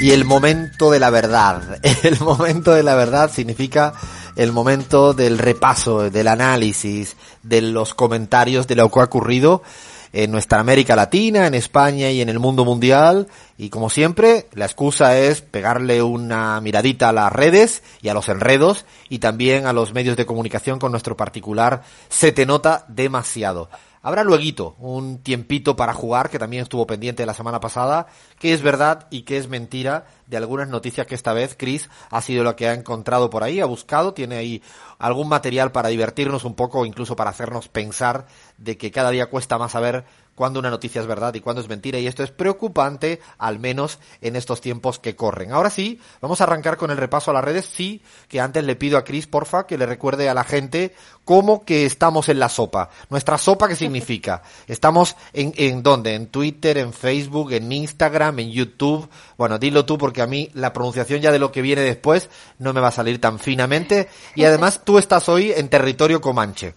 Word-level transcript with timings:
Y 0.00 0.12
el 0.12 0.24
momento 0.24 0.92
de 0.92 1.00
la 1.00 1.10
verdad. 1.10 1.80
El 2.04 2.20
momento 2.20 2.72
de 2.72 2.84
la 2.84 2.94
verdad 2.94 3.30
significa 3.32 3.94
el 4.36 4.52
momento 4.52 5.12
del 5.12 5.36
repaso, 5.36 6.08
del 6.08 6.28
análisis, 6.28 7.16
de 7.42 7.60
los 7.60 7.94
comentarios 7.94 8.68
de 8.68 8.76
lo 8.76 8.88
que 8.88 9.00
ha 9.00 9.04
ocurrido 9.04 9.64
en 10.12 10.30
nuestra 10.30 10.60
América 10.60 10.94
Latina, 10.94 11.48
en 11.48 11.54
España 11.54 12.10
y 12.10 12.20
en 12.20 12.28
el 12.28 12.38
mundo 12.38 12.64
mundial. 12.64 13.26
Y 13.56 13.70
como 13.70 13.90
siempre, 13.90 14.46
la 14.52 14.66
excusa 14.66 15.18
es 15.18 15.40
pegarle 15.40 16.02
una 16.02 16.60
miradita 16.60 17.08
a 17.08 17.12
las 17.12 17.32
redes 17.32 17.82
y 18.00 18.08
a 18.08 18.14
los 18.14 18.28
enredos 18.28 18.86
y 19.08 19.18
también 19.18 19.66
a 19.66 19.72
los 19.72 19.92
medios 19.92 20.16
de 20.16 20.26
comunicación 20.26 20.78
con 20.78 20.92
nuestro 20.92 21.16
particular 21.16 21.82
Se 22.08 22.30
te 22.30 22.46
nota 22.46 22.84
demasiado. 22.86 23.68
Habrá 24.02 24.24
luego 24.24 24.76
un 24.78 25.18
tiempito 25.22 25.76
para 25.76 25.92
jugar, 25.92 26.30
que 26.30 26.38
también 26.38 26.62
estuvo 26.62 26.86
pendiente 26.86 27.26
la 27.26 27.34
semana 27.34 27.60
pasada, 27.60 28.06
que 28.38 28.52
es 28.52 28.62
verdad 28.62 29.06
y 29.10 29.22
que 29.22 29.36
es 29.36 29.48
mentira 29.48 30.06
de 30.26 30.36
algunas 30.36 30.68
noticias 30.68 31.06
que 31.06 31.14
esta 31.14 31.32
vez 31.32 31.56
Chris 31.58 31.88
ha 32.10 32.20
sido 32.20 32.44
lo 32.44 32.54
que 32.54 32.68
ha 32.68 32.74
encontrado 32.74 33.30
por 33.30 33.42
ahí, 33.42 33.60
ha 33.60 33.66
buscado, 33.66 34.14
tiene 34.14 34.36
ahí 34.36 34.62
algún 34.98 35.28
material 35.28 35.72
para 35.72 35.88
divertirnos 35.88 36.44
un 36.44 36.54
poco, 36.54 36.86
incluso 36.86 37.16
para 37.16 37.30
hacernos 37.30 37.68
pensar 37.68 38.26
de 38.56 38.76
que 38.76 38.90
cada 38.90 39.10
día 39.10 39.26
cuesta 39.26 39.58
más 39.58 39.72
saber 39.72 40.04
cuándo 40.38 40.60
una 40.60 40.70
noticia 40.70 41.00
es 41.00 41.08
verdad 41.08 41.34
y 41.34 41.40
cuándo 41.40 41.60
es 41.60 41.68
mentira, 41.68 41.98
y 41.98 42.06
esto 42.06 42.22
es 42.22 42.30
preocupante, 42.30 43.20
al 43.38 43.58
menos 43.58 43.98
en 44.20 44.36
estos 44.36 44.60
tiempos 44.60 45.00
que 45.00 45.16
corren. 45.16 45.50
Ahora 45.50 45.68
sí, 45.68 46.00
vamos 46.20 46.40
a 46.40 46.44
arrancar 46.44 46.76
con 46.76 46.92
el 46.92 46.96
repaso 46.96 47.32
a 47.32 47.34
las 47.34 47.42
redes, 47.42 47.66
sí, 47.66 48.02
que 48.28 48.40
antes 48.40 48.62
le 48.62 48.76
pido 48.76 48.98
a 48.98 49.02
Chris, 49.02 49.26
porfa, 49.26 49.66
que 49.66 49.76
le 49.76 49.84
recuerde 49.84 50.28
a 50.28 50.34
la 50.34 50.44
gente 50.44 50.94
cómo 51.24 51.64
que 51.64 51.86
estamos 51.86 52.28
en 52.28 52.38
la 52.38 52.48
sopa. 52.48 52.88
Nuestra 53.10 53.36
sopa, 53.36 53.66
¿qué 53.66 53.74
significa? 53.74 54.42
Estamos 54.68 55.16
en, 55.32 55.52
en 55.56 55.82
dónde? 55.82 56.14
En 56.14 56.28
Twitter, 56.28 56.78
en 56.78 56.92
Facebook, 56.92 57.52
en 57.52 57.72
Instagram, 57.72 58.38
en 58.38 58.52
YouTube. 58.52 59.10
Bueno, 59.36 59.58
dilo 59.58 59.84
tú 59.84 59.98
porque 59.98 60.22
a 60.22 60.28
mí 60.28 60.50
la 60.54 60.72
pronunciación 60.72 61.20
ya 61.20 61.32
de 61.32 61.40
lo 61.40 61.50
que 61.50 61.62
viene 61.62 61.82
después 61.82 62.30
no 62.60 62.72
me 62.72 62.80
va 62.80 62.88
a 62.88 62.92
salir 62.92 63.20
tan 63.20 63.40
finamente. 63.40 64.08
Y 64.36 64.44
además 64.44 64.82
tú 64.84 64.98
estás 64.98 65.28
hoy 65.28 65.50
en 65.50 65.68
territorio 65.68 66.20
comanche. 66.20 66.74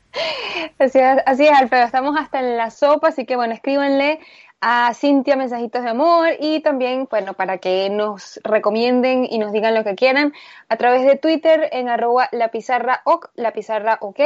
Así 0.79 0.99
es, 0.99 1.19
así 1.27 1.47
es, 1.47 1.53
Alfredo. 1.53 1.85
Estamos 1.85 2.17
hasta 2.19 2.41
en 2.41 2.57
la 2.57 2.71
sopa, 2.71 3.09
así 3.09 3.27
que 3.27 3.37
bueno, 3.37 3.55
escríbanle 3.55 4.21
a 4.61 4.95
Cintia 4.95 5.37
mensajitos 5.37 5.83
de 5.83 5.91
amor 5.91 6.29
y 6.41 6.61
también, 6.61 7.07
bueno, 7.11 7.35
para 7.35 7.59
que 7.59 7.91
nos 7.91 8.41
recomienden 8.45 9.27
y 9.29 9.39
nos 9.39 9.53
digan 9.53 9.75
lo 9.75 9.85
que 9.85 9.95
quieran 9.95 10.33
a 10.69 10.77
través 10.77 11.05
de 11.05 11.17
Twitter 11.17 11.69
en 11.73 11.89
arroba 11.89 12.29
la 12.33 12.51
pizarra 12.51 13.03
ok, 13.05 13.31
ok. 14.01 14.21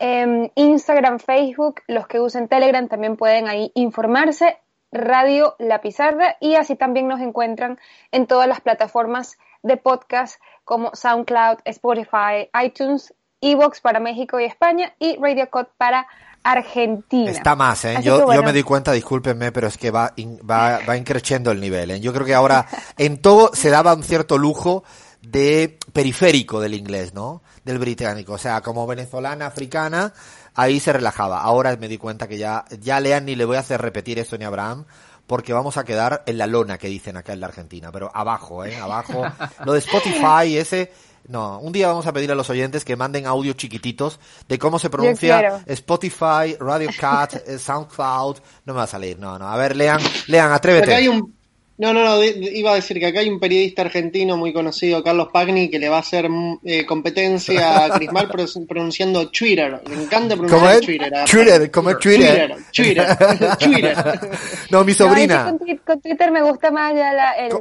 Em, 0.00 0.50
Instagram, 0.54 1.18
Facebook, 1.18 1.82
los 1.88 2.06
que 2.06 2.20
usen 2.20 2.48
Telegram 2.48 2.88
también 2.88 3.16
pueden 3.16 3.48
ahí 3.48 3.72
informarse. 3.74 4.58
Radio 4.90 5.54
La 5.58 5.82
Pizarra 5.82 6.36
y 6.40 6.54
así 6.54 6.74
también 6.74 7.08
nos 7.08 7.20
encuentran 7.20 7.78
en 8.10 8.26
todas 8.26 8.48
las 8.48 8.62
plataformas 8.62 9.36
de 9.62 9.76
podcast 9.76 10.40
como 10.64 10.94
SoundCloud, 10.94 11.58
Spotify, 11.66 12.48
iTunes 12.64 13.14
Evox 13.40 13.80
para 13.80 14.00
México 14.00 14.40
y 14.40 14.44
España 14.44 14.92
y 14.98 15.16
Radio 15.20 15.48
Code 15.50 15.68
para 15.76 16.06
Argentina. 16.42 17.30
Está 17.30 17.56
más, 17.56 17.84
¿eh? 17.84 17.98
Yo, 18.02 18.32
yo, 18.32 18.42
me 18.42 18.52
di 18.52 18.62
cuenta, 18.62 18.92
discúlpenme, 18.92 19.52
pero 19.52 19.66
es 19.66 19.76
que 19.76 19.90
va, 19.90 20.14
va, 20.48 20.80
va 20.88 20.96
increciendo 20.96 21.50
el 21.50 21.60
nivel. 21.60 21.90
¿eh? 21.90 22.00
Yo 22.00 22.12
creo 22.12 22.26
que 22.26 22.34
ahora 22.34 22.66
en 22.96 23.20
todo 23.20 23.50
se 23.54 23.70
daba 23.70 23.94
un 23.94 24.02
cierto 24.02 24.38
lujo 24.38 24.84
de 25.20 25.78
periférico 25.92 26.60
del 26.60 26.74
inglés, 26.74 27.12
¿no? 27.12 27.42
Del 27.64 27.78
británico. 27.78 28.34
O 28.34 28.38
sea, 28.38 28.60
como 28.62 28.86
venezolana, 28.86 29.46
africana, 29.46 30.12
ahí 30.54 30.80
se 30.80 30.92
relajaba. 30.92 31.42
Ahora 31.42 31.76
me 31.76 31.88
di 31.88 31.98
cuenta 31.98 32.28
que 32.28 32.38
ya, 32.38 32.64
ya 32.80 33.00
lean 33.00 33.26
ni 33.26 33.34
le 33.34 33.44
voy 33.44 33.56
a 33.56 33.60
hacer 33.60 33.80
repetir 33.80 34.18
esto 34.18 34.38
ni 34.38 34.44
a 34.44 34.48
Abraham 34.48 34.84
porque 35.28 35.52
vamos 35.52 35.76
a 35.76 35.84
quedar 35.84 36.24
en 36.26 36.38
la 36.38 36.48
lona 36.48 36.78
que 36.78 36.88
dicen 36.88 37.16
acá 37.16 37.34
en 37.34 37.40
la 37.40 37.46
Argentina, 37.46 37.92
pero 37.92 38.10
abajo, 38.12 38.64
¿eh? 38.64 38.76
Abajo. 38.76 39.22
Lo 39.64 39.74
de 39.74 39.78
Spotify, 39.78 40.56
ese, 40.56 40.90
no, 41.28 41.60
un 41.60 41.72
día 41.72 41.88
vamos 41.88 42.06
a 42.06 42.12
pedir 42.12 42.32
a 42.32 42.34
los 42.34 42.48
oyentes 42.48 42.84
que 42.84 42.96
manden 42.96 43.26
audios 43.26 43.56
chiquititos 43.56 44.18
de 44.48 44.58
cómo 44.58 44.78
se 44.78 44.88
pronuncia 44.88 45.62
Spotify, 45.66 46.56
Radio 46.58 46.88
Cat, 46.98 47.34
eh, 47.46 47.58
SoundCloud. 47.58 48.38
No 48.64 48.72
me 48.72 48.78
va 48.78 48.84
a 48.84 48.88
salir, 48.88 49.18
no, 49.18 49.38
no. 49.38 49.46
A 49.46 49.56
ver, 49.58 49.76
lean, 49.76 50.00
lean, 50.26 50.50
atrévete. 50.50 50.94
Hay 50.94 51.06
un... 51.06 51.37
No, 51.78 51.94
no, 51.94 52.02
no, 52.02 52.24
iba 52.24 52.72
a 52.72 52.74
decir 52.74 52.98
que 52.98 53.06
acá 53.06 53.20
hay 53.20 53.28
un 53.28 53.38
periodista 53.38 53.82
argentino 53.82 54.36
muy 54.36 54.52
conocido, 54.52 55.02
Carlos 55.02 55.28
Pagni, 55.32 55.70
que 55.70 55.78
le 55.78 55.88
va 55.88 55.98
a 55.98 56.00
hacer 56.00 56.28
eh, 56.64 56.84
competencia 56.84 57.84
a 57.84 57.90
Crismal 57.98 58.28
pronunciando 58.28 59.30
Twitter. 59.30 59.80
Le 59.88 60.02
encanta 60.02 60.36
pronunciar 60.36 60.80
Twitter. 60.80 61.12
Twitter, 61.30 61.70
como 61.70 61.90
es 61.90 61.98
Twitter. 62.00 62.56
Twitter, 62.72 63.06
Twitter. 63.58 63.96
no, 64.70 64.82
mi 64.82 64.92
sobrina. 64.92 65.56
con, 65.84 66.00
Twitter 66.00 66.32
me 66.32 66.42
gusta 66.42 66.72
más 66.72 66.92
ya 66.94 67.12
la, 67.12 67.32
el 67.34 67.52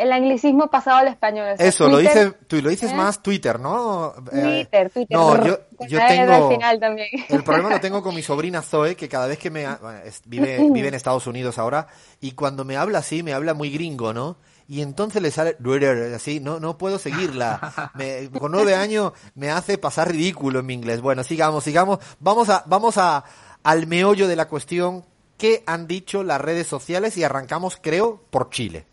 el 0.00 0.12
anglicismo 0.12 0.68
pasado 0.68 0.98
al 0.98 1.08
español. 1.08 1.46
Eso, 1.58 1.88
lo 1.88 1.98
dices, 1.98 2.32
tú 2.46 2.60
lo 2.62 2.70
dices 2.70 2.90
¿eh? 2.90 2.94
más 2.94 3.22
Twitter, 3.22 3.60
¿no? 3.60 4.14
Eh, 4.32 4.66
Twitter, 4.66 4.90
Twitter. 4.90 5.16
No, 5.16 5.44
yo, 5.44 5.58
yo 5.86 5.98
tengo... 6.08 6.50
Final 6.50 6.80
también. 6.80 7.08
El 7.28 7.44
problema 7.44 7.70
lo 7.70 7.80
tengo 7.80 8.02
con 8.02 8.14
mi 8.14 8.22
sobrina 8.22 8.62
Zoe, 8.62 8.96
que 8.96 9.08
cada 9.08 9.26
vez 9.26 9.38
que 9.38 9.50
me... 9.50 9.66
vive, 10.26 10.58
vive 10.72 10.88
en 10.88 10.94
Estados 10.94 11.26
Unidos 11.26 11.58
ahora, 11.58 11.86
y 12.20 12.32
cuando 12.32 12.64
me 12.64 12.76
habla 12.76 12.98
así, 12.98 13.22
me 13.22 13.32
habla 13.32 13.54
muy 13.54 13.70
gringo, 13.70 14.12
¿no? 14.12 14.36
y 14.70 14.82
entonces 14.82 15.20
le 15.20 15.32
sale 15.32 15.56
así, 16.14 16.38
no, 16.38 16.60
no 16.60 16.78
puedo 16.78 17.00
seguirla. 17.00 17.90
con 18.38 18.52
nueve 18.52 18.76
años 18.76 19.12
me 19.34 19.50
hace 19.50 19.78
pasar 19.78 20.12
ridículo 20.12 20.60
en 20.60 20.66
mi 20.66 20.74
inglés. 20.74 21.00
Bueno, 21.00 21.24
sigamos, 21.24 21.64
sigamos. 21.64 21.98
Vamos 22.20 22.48
a, 22.50 22.62
vamos 22.66 22.96
a, 22.96 23.24
al 23.64 23.88
meollo 23.88 24.28
de 24.28 24.36
la 24.36 24.46
cuestión. 24.46 25.04
¿Qué 25.36 25.64
han 25.66 25.88
dicho 25.88 26.22
las 26.22 26.40
redes 26.40 26.68
sociales? 26.68 27.16
Y 27.16 27.24
arrancamos, 27.24 27.78
creo, 27.82 28.22
por 28.30 28.50
Chile. 28.50 28.86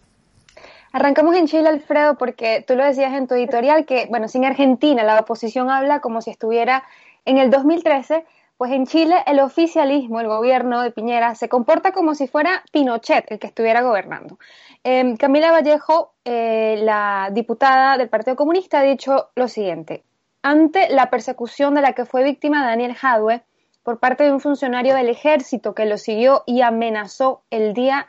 Arrancamos 0.98 1.36
en 1.36 1.46
Chile, 1.46 1.70
Alfredo, 1.70 2.18
porque 2.18 2.66
tú 2.66 2.76
lo 2.76 2.84
decías 2.84 3.14
en 3.14 3.28
tu 3.28 3.36
editorial 3.36 3.86
que, 3.86 4.08
bueno, 4.10 4.28
sin 4.28 4.46
Argentina 4.46 5.04
la 5.04 5.20
oposición 5.20 5.70
habla 5.70 6.00
como 6.00 6.24
si 6.24 6.32
estuviera 6.32 6.86
en 7.24 7.38
el 7.38 7.52
2013, 7.52 8.26
pues 8.58 8.72
en 8.72 8.88
Chile 8.88 9.18
el 9.28 9.40
oficialismo, 9.40 10.22
el 10.22 10.28
gobierno 10.28 10.82
de 10.82 10.90
Piñera, 10.90 11.36
se 11.36 11.50
comporta 11.50 11.92
como 11.92 12.16
si 12.16 12.28
fuera 12.28 12.64
Pinochet 12.72 13.32
el 13.32 13.38
que 13.38 13.46
estuviera 13.46 13.84
gobernando. 13.84 14.40
Em, 14.84 15.18
Camila 15.18 15.52
Vallejo, 15.52 16.14
eh, 16.26 16.80
la 16.82 17.30
diputada 17.32 18.00
del 18.00 18.10
Partido 18.10 18.36
Comunista, 18.36 18.80
ha 18.80 18.84
dicho 18.84 19.30
lo 19.36 19.48
siguiente. 19.48 20.04
Ante 20.42 20.90
la 20.90 21.12
persecución 21.12 21.76
de 21.76 21.82
la 21.82 21.94
que 21.94 22.06
fue 22.06 22.24
víctima 22.24 22.66
Daniel 22.66 22.96
Jadwe 22.96 23.44
por 23.84 24.00
parte 24.00 24.24
de 24.24 24.32
un 24.32 24.40
funcionario 24.40 24.96
del 24.96 25.10
ejército 25.10 25.76
que 25.76 25.86
lo 25.86 26.00
siguió 26.00 26.42
y 26.48 26.62
amenazó 26.62 27.44
el 27.52 27.76
día 27.76 28.08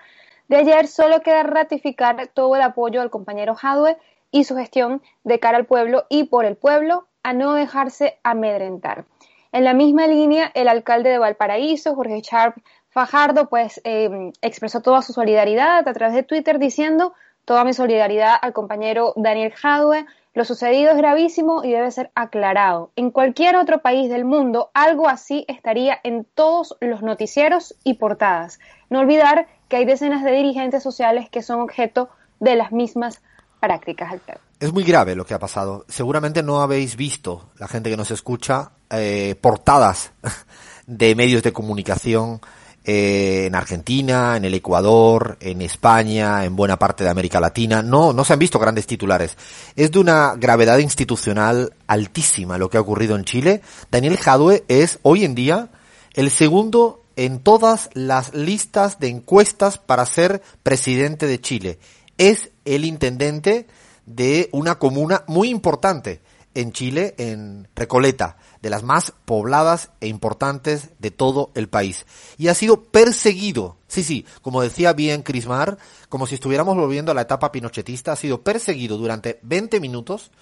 de 0.49 0.57
ayer 0.57 0.89
solo 0.89 1.21
queda 1.21 1.43
ratificar 1.43 2.29
todo 2.35 2.57
el 2.57 2.63
apoyo 2.63 3.01
al 3.01 3.11
compañero 3.11 3.55
Jadwe 3.55 3.97
y 4.31 4.45
su 4.45 4.57
gestión 4.57 5.03
de 5.25 5.39
cara 5.39 5.59
al 5.59 5.67
pueblo 5.67 6.05
y 6.09 6.25
por 6.25 6.45
el 6.45 6.57
pueblo 6.57 7.07
a 7.23 7.33
no 7.33 7.55
dejarse 7.55 8.19
amedrentar. 8.23 9.05
En 9.53 9.65
la 9.65 9.75
misma 9.75 10.07
línea, 10.07 10.51
el 10.55 10.69
alcalde 10.69 11.11
de 11.11 11.19
Valparaíso, 11.19 11.95
Jorge 11.95 12.21
Sharp 12.21 12.57
Fajardo, 12.91 13.49
pues 13.49 13.81
em, 13.85 14.33
expresó 14.43 14.81
toda 14.81 15.03
su 15.03 15.13
solidaridad 15.13 15.87
a 15.87 15.93
través 15.93 16.15
de 16.15 16.23
Twitter 16.23 16.59
diciendo 16.59 17.15
toda 17.45 17.65
mi 17.65 17.73
solidaridad 17.73 18.35
al 18.41 18.53
compañero 18.53 19.13
Daniel 19.17 19.53
Jadwe. 19.53 20.07
Lo 20.39 20.45
sucedido 20.45 20.93
es 20.93 20.97
gravísimo 20.97 21.65
y 21.65 21.73
debe 21.73 21.91
ser 21.91 22.13
aclarado. 22.15 22.93
En 22.95 23.11
cualquier 23.11 23.57
otro 23.57 23.83
país 23.83 24.09
del 24.09 24.25
mundo, 24.25 24.71
algo 24.73 25.09
así 25.09 25.45
estaría 25.49 25.99
en 26.05 26.25
todos 26.33 26.77
los 26.81 27.03
noticieros 27.03 27.75
y 27.83 27.95
portadas. 27.95 28.61
No 28.89 29.01
olvidar 29.01 29.49
que 29.69 29.79
hay 29.79 29.85
decenas 29.85 30.23
de 30.23 30.31
dirigentes 30.31 30.85
sociales 30.85 31.29
que 31.29 31.43
son 31.43 31.59
objeto 31.59 32.09
de 32.39 32.55
las 32.55 32.71
mismas 32.71 33.21
prácticas. 33.59 34.15
Es 34.61 34.73
muy 34.73 34.85
grave 34.85 35.17
lo 35.17 35.27
que 35.27 35.35
ha 35.35 35.41
pasado. 35.41 35.85
Seguramente 35.89 36.45
no 36.45 36.61
habéis 36.61 36.95
visto, 36.95 37.51
la 37.59 37.67
gente 37.67 37.91
que 37.91 37.97
nos 37.97 38.13
escucha, 38.13 38.71
eh, 38.91 39.35
portadas 39.41 40.13
de 40.87 41.17
medios 41.17 41.43
de 41.43 41.53
comunicación 41.53 42.41
eh, 42.85 43.47
en 43.47 43.55
Argentina, 43.55 44.37
en 44.37 44.45
el 44.45 44.55
Ecuador, 44.55 45.37
en 45.41 45.63
España, 45.63 46.45
en 46.45 46.57
buena 46.57 46.79
parte 46.79 47.05
de 47.05 47.11
América 47.11 47.41
Latina. 47.41 47.83
No, 47.83 48.13
no 48.13 48.25
se 48.25 48.33
han 48.33 48.39
visto 48.39 48.59
grandes 48.59 48.87
titulares. 48.87 49.37
Es 49.77 49.93
de 49.93 49.99
una 49.99 50.35
gravedad 50.37 50.79
institucional 50.79 51.75
altísima 51.87 52.59
lo 52.59 52.71
que 52.71 52.79
ha 52.79 52.81
ocurrido 52.81 53.17
en 53.17 53.25
Chile. 53.25 53.63
Daniel 53.91 54.17
Jadue 54.17 54.65
es 54.69 54.99
hoy 55.03 55.25
en 55.25 55.35
día 55.35 55.69
el 56.15 56.31
segundo 56.31 57.05
en 57.17 57.41
todas 57.41 57.91
las 57.95 58.33
listas 58.33 59.01
de 59.01 59.09
encuestas 59.09 59.79
para 59.79 60.07
ser 60.07 60.41
presidente 60.63 61.27
de 61.27 61.41
Chile. 61.41 61.79
Es 62.17 62.51
el 62.65 62.85
intendente 62.85 63.67
de 64.07 64.49
una 64.53 64.79
comuna 64.79 65.25
muy 65.27 65.51
importante 65.51 66.21
en 66.59 66.73
Chile, 66.73 67.15
en 67.19 67.69
Recoleta, 67.77 68.37
de 68.63 68.69
las 68.69 68.83
más 68.83 69.13
pobladas 69.25 69.91
e 70.01 70.09
importantes 70.09 70.91
de 70.99 71.13
todo 71.13 71.53
el 71.55 71.69
país. 71.69 72.05
Y 72.37 72.49
ha 72.49 72.55
sido 72.55 72.83
perseguido, 72.83 73.77
sí, 73.87 74.03
sí, 74.03 74.27
como 74.43 74.61
decía 74.61 74.93
bien 74.93 75.23
Crismar, 75.23 75.79
como 76.09 76.27
si 76.27 76.35
estuviéramos 76.35 76.77
volviendo 76.77 77.13
a 77.13 77.15
la 77.15 77.23
etapa 77.23 77.53
pinochetista, 77.53 78.11
ha 78.11 78.17
sido 78.17 78.43
perseguido 78.43 78.97
durante 78.99 79.39
20 79.43 79.79
minutos 79.79 80.33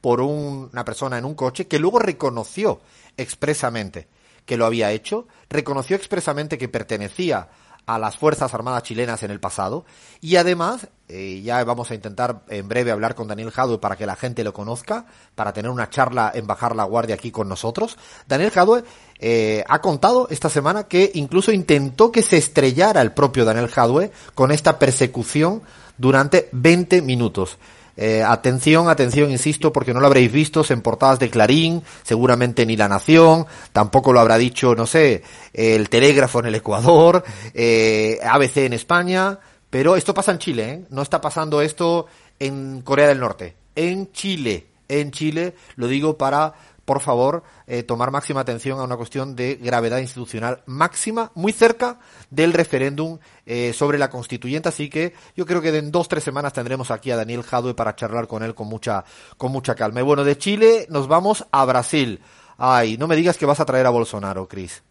por 0.00 0.22
una 0.22 0.82
persona 0.86 1.18
en 1.18 1.26
un 1.26 1.34
coche 1.34 1.66
que 1.66 1.78
luego 1.78 1.98
reconoció 1.98 2.80
expresamente 3.18 4.08
que 4.46 4.56
lo 4.56 4.64
había 4.64 4.92
hecho, 4.92 5.26
reconoció 5.50 5.96
expresamente 5.96 6.56
que 6.56 6.68
pertenecía 6.68 7.50
a 7.86 7.98
las 7.98 8.16
Fuerzas 8.16 8.52
Armadas 8.52 8.82
chilenas 8.82 9.22
en 9.22 9.30
el 9.30 9.40
pasado. 9.40 9.84
Y 10.20 10.36
además, 10.36 10.88
eh, 11.08 11.40
ya 11.42 11.62
vamos 11.64 11.90
a 11.90 11.94
intentar 11.94 12.42
en 12.48 12.68
breve 12.68 12.90
hablar 12.90 13.14
con 13.14 13.28
Daniel 13.28 13.52
Jadwe 13.52 13.78
para 13.78 13.96
que 13.96 14.06
la 14.06 14.16
gente 14.16 14.42
lo 14.44 14.52
conozca, 14.52 15.06
para 15.34 15.52
tener 15.52 15.70
una 15.70 15.88
charla 15.88 16.32
en 16.34 16.46
Bajar 16.46 16.74
la 16.74 16.84
Guardia 16.84 17.14
aquí 17.14 17.30
con 17.30 17.48
nosotros. 17.48 17.96
Daniel 18.26 18.50
Jadwe 18.50 18.84
eh, 19.20 19.64
ha 19.68 19.80
contado 19.80 20.26
esta 20.30 20.50
semana 20.50 20.84
que 20.84 21.12
incluso 21.14 21.52
intentó 21.52 22.10
que 22.10 22.22
se 22.22 22.36
estrellara 22.36 23.00
el 23.02 23.12
propio 23.12 23.44
Daniel 23.44 23.68
Jadwe 23.68 24.10
con 24.34 24.50
esta 24.50 24.78
persecución 24.78 25.62
durante 25.96 26.48
20 26.52 27.02
minutos. 27.02 27.56
Eh, 27.96 28.22
atención, 28.22 28.88
atención, 28.88 29.30
insisto, 29.30 29.72
porque 29.72 29.94
no 29.94 30.00
lo 30.00 30.06
habréis 30.06 30.30
visto 30.30 30.64
en 30.68 30.82
portadas 30.82 31.18
de 31.18 31.30
Clarín, 31.30 31.82
seguramente 32.02 32.66
ni 32.66 32.76
La 32.76 32.88
Nación, 32.88 33.46
tampoco 33.72 34.12
lo 34.12 34.20
habrá 34.20 34.36
dicho, 34.36 34.74
no 34.74 34.86
sé, 34.86 35.22
el 35.52 35.88
Telégrafo 35.88 36.40
en 36.40 36.46
el 36.46 36.56
Ecuador, 36.56 37.24
eh, 37.54 38.18
ABC 38.22 38.58
en 38.58 38.74
España, 38.74 39.38
pero 39.70 39.96
esto 39.96 40.12
pasa 40.12 40.32
en 40.32 40.38
Chile, 40.38 40.70
¿eh? 40.70 40.84
No 40.90 41.02
está 41.02 41.20
pasando 41.20 41.62
esto 41.62 42.06
en 42.38 42.82
Corea 42.82 43.08
del 43.08 43.20
Norte, 43.20 43.56
en 43.74 44.12
Chile, 44.12 44.66
en 44.88 45.10
Chile, 45.10 45.54
lo 45.76 45.88
digo 45.88 46.18
para 46.18 46.54
por 46.86 47.00
favor, 47.00 47.42
eh, 47.66 47.82
tomar 47.82 48.12
máxima 48.12 48.40
atención 48.40 48.78
a 48.78 48.84
una 48.84 48.96
cuestión 48.96 49.34
de 49.34 49.56
gravedad 49.56 49.98
institucional 49.98 50.62
máxima, 50.66 51.32
muy 51.34 51.52
cerca 51.52 51.98
del 52.30 52.52
referéndum 52.52 53.18
eh, 53.44 53.72
sobre 53.72 53.98
la 53.98 54.08
constituyente. 54.08 54.68
Así 54.68 54.88
que 54.88 55.12
yo 55.36 55.44
creo 55.44 55.60
que 55.60 55.76
en 55.76 55.90
dos, 55.90 56.08
tres 56.08 56.22
semanas 56.22 56.52
tendremos 56.52 56.92
aquí 56.92 57.10
a 57.10 57.16
Daniel 57.16 57.42
Jadwe 57.42 57.74
para 57.74 57.96
charlar 57.96 58.28
con 58.28 58.44
él 58.44 58.54
con 58.54 58.68
mucha, 58.68 59.04
con 59.36 59.50
mucha 59.50 59.74
calma. 59.74 60.00
Y 60.00 60.04
bueno, 60.04 60.22
de 60.22 60.38
Chile 60.38 60.86
nos 60.88 61.08
vamos 61.08 61.44
a 61.50 61.64
Brasil. 61.64 62.20
Ay, 62.56 62.96
no 62.96 63.08
me 63.08 63.16
digas 63.16 63.36
que 63.36 63.46
vas 63.46 63.58
a 63.58 63.66
traer 63.66 63.86
a 63.86 63.90
Bolsonaro, 63.90 64.46
Cris. 64.46 64.82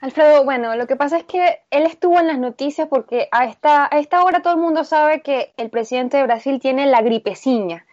Alfredo, 0.00 0.44
bueno, 0.44 0.74
lo 0.74 0.86
que 0.88 0.96
pasa 0.96 1.18
es 1.18 1.24
que 1.24 1.60
él 1.70 1.84
estuvo 1.84 2.18
en 2.18 2.26
las 2.26 2.38
noticias 2.38 2.88
porque 2.88 3.28
a 3.30 3.46
esta, 3.46 3.86
a 3.86 3.98
esta 3.98 4.22
hora 4.24 4.42
todo 4.42 4.54
el 4.54 4.60
mundo 4.60 4.82
sabe 4.82 5.22
que 5.22 5.52
el 5.56 5.70
presidente 5.70 6.16
de 6.16 6.24
Brasil 6.24 6.58
tiene 6.60 6.86
la 6.86 7.02
gripeciña 7.02 7.84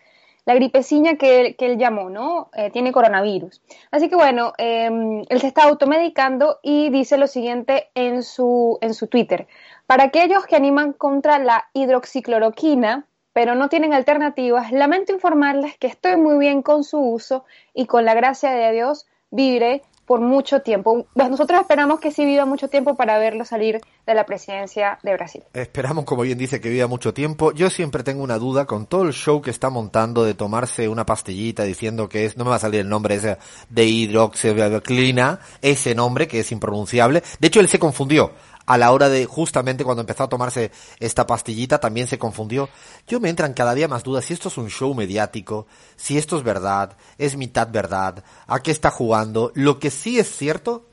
la 0.46 0.56
gripecina 0.56 1.16
que, 1.16 1.56
él 1.58 1.78
llamó, 1.78 2.10
¿no? 2.10 2.50
Eh, 2.54 2.70
tiene 2.70 2.92
coronavirus. 2.92 3.62
Así 3.92 4.10
que 4.10 4.16
bueno, 4.16 4.54
em, 4.58 5.24
él 5.28 5.42
se 5.42 5.48
está 5.48 5.64
automedicando 5.64 6.60
y 6.62 6.90
dice 6.90 7.18
lo 7.18 7.28
siguiente 7.28 7.90
en 7.96 8.24
su, 8.24 8.78
en 8.82 8.94
su 8.94 9.08
Twitter. 9.08 9.48
Para 9.88 10.06
aquellos 10.06 10.46
que 10.46 10.56
animan 10.56 10.94
contra 10.94 11.40
la 11.40 11.66
hidroxicloroquina, 11.74 13.08
pero 13.34 13.56
no 13.56 13.68
tienen 13.68 13.94
alternativas, 13.94 14.72
lamento 14.72 15.12
informarles 15.12 15.78
que 15.78 15.88
estoy 15.88 16.16
muy 16.16 16.38
bien 16.38 16.62
con 16.62 16.84
su 16.84 17.00
uso 17.00 17.44
y 17.74 17.86
con 17.86 18.06
la 18.06 18.14
gracia 18.14 18.52
de 18.52 18.72
Dios 18.72 19.08
viviré 19.30 19.82
por 20.06 20.22
mucho 20.22 20.62
tiempo. 20.62 21.08
Nosotros 21.16 21.62
esperamos 21.62 22.00
que 22.00 22.12
sí 22.12 22.26
viva 22.26 22.46
mucho 22.46 22.68
tiempo 22.68 22.96
para 22.96 23.18
verlo 23.18 23.46
salir 23.46 23.82
de 24.06 24.14
la 24.14 24.26
presidencia 24.26 25.00
de 25.04 25.14
Brasil. 25.14 25.44
Esperamos, 25.54 26.06
como 26.06 26.22
bien 26.22 26.38
dice, 26.38 26.62
que 26.62 26.70
viva 26.70 26.88
mucho 26.88 27.14
tiempo. 27.14 27.52
Yo 27.52 27.70
siempre 27.70 28.04
tengo 28.04 28.24
una 28.24 28.38
duda 28.38 28.66
con 28.66 28.86
todo 28.86 29.04
el 29.04 29.14
show 29.14 29.42
que 29.42 29.50
está 29.50 29.70
montando 29.70 30.24
de 30.24 30.34
tomarse 30.34 30.88
una 30.88 31.06
pastillita 31.06 31.64
diciendo 31.64 32.08
que 32.08 32.26
es, 32.26 32.38
no 32.38 32.44
me 32.44 32.52
va 32.52 32.58
a 32.58 32.60
salir 32.60 32.82
el 32.82 32.90
nombre 32.90 33.16
ese 33.16 33.38
de 33.70 33.86
hidroxiclina, 33.86 35.40
ese 35.62 35.96
nombre 35.96 36.28
que 36.28 36.40
es 36.40 36.52
impronunciable. 36.52 37.24
De 37.40 37.48
hecho, 37.48 37.60
él 37.60 37.68
se 37.68 37.80
confundió 37.80 38.32
a 38.66 38.78
la 38.78 38.92
hora 38.92 39.10
de 39.10 39.26
justamente 39.26 39.84
cuando 39.84 40.02
empezó 40.02 40.24
a 40.24 40.30
tomarse 40.30 40.72
esta 41.00 41.28
pastillita 41.28 41.80
también 41.80 42.08
se 42.08 42.20
confundió. 42.20 42.70
Yo 43.08 43.20
me 43.20 43.30
entran 43.30 43.54
cada 43.54 43.74
día 43.74 43.88
más 43.88 44.04
dudas 44.04 44.26
si 44.26 44.34
esto 44.34 44.50
es 44.50 44.58
un 44.58 44.70
show 44.70 44.94
mediático, 44.94 45.68
si 45.96 46.18
esto 46.18 46.38
es 46.38 46.44
verdad, 46.44 46.98
es 47.18 47.38
mitad 47.38 47.70
verdad, 47.70 48.24
a 48.48 48.60
qué 48.60 48.72
está 48.72 48.92
jugando. 48.92 49.52
Lo 49.56 49.80
que 49.80 49.92
sí 49.92 50.20
es 50.20 50.36
cierto 50.36 50.86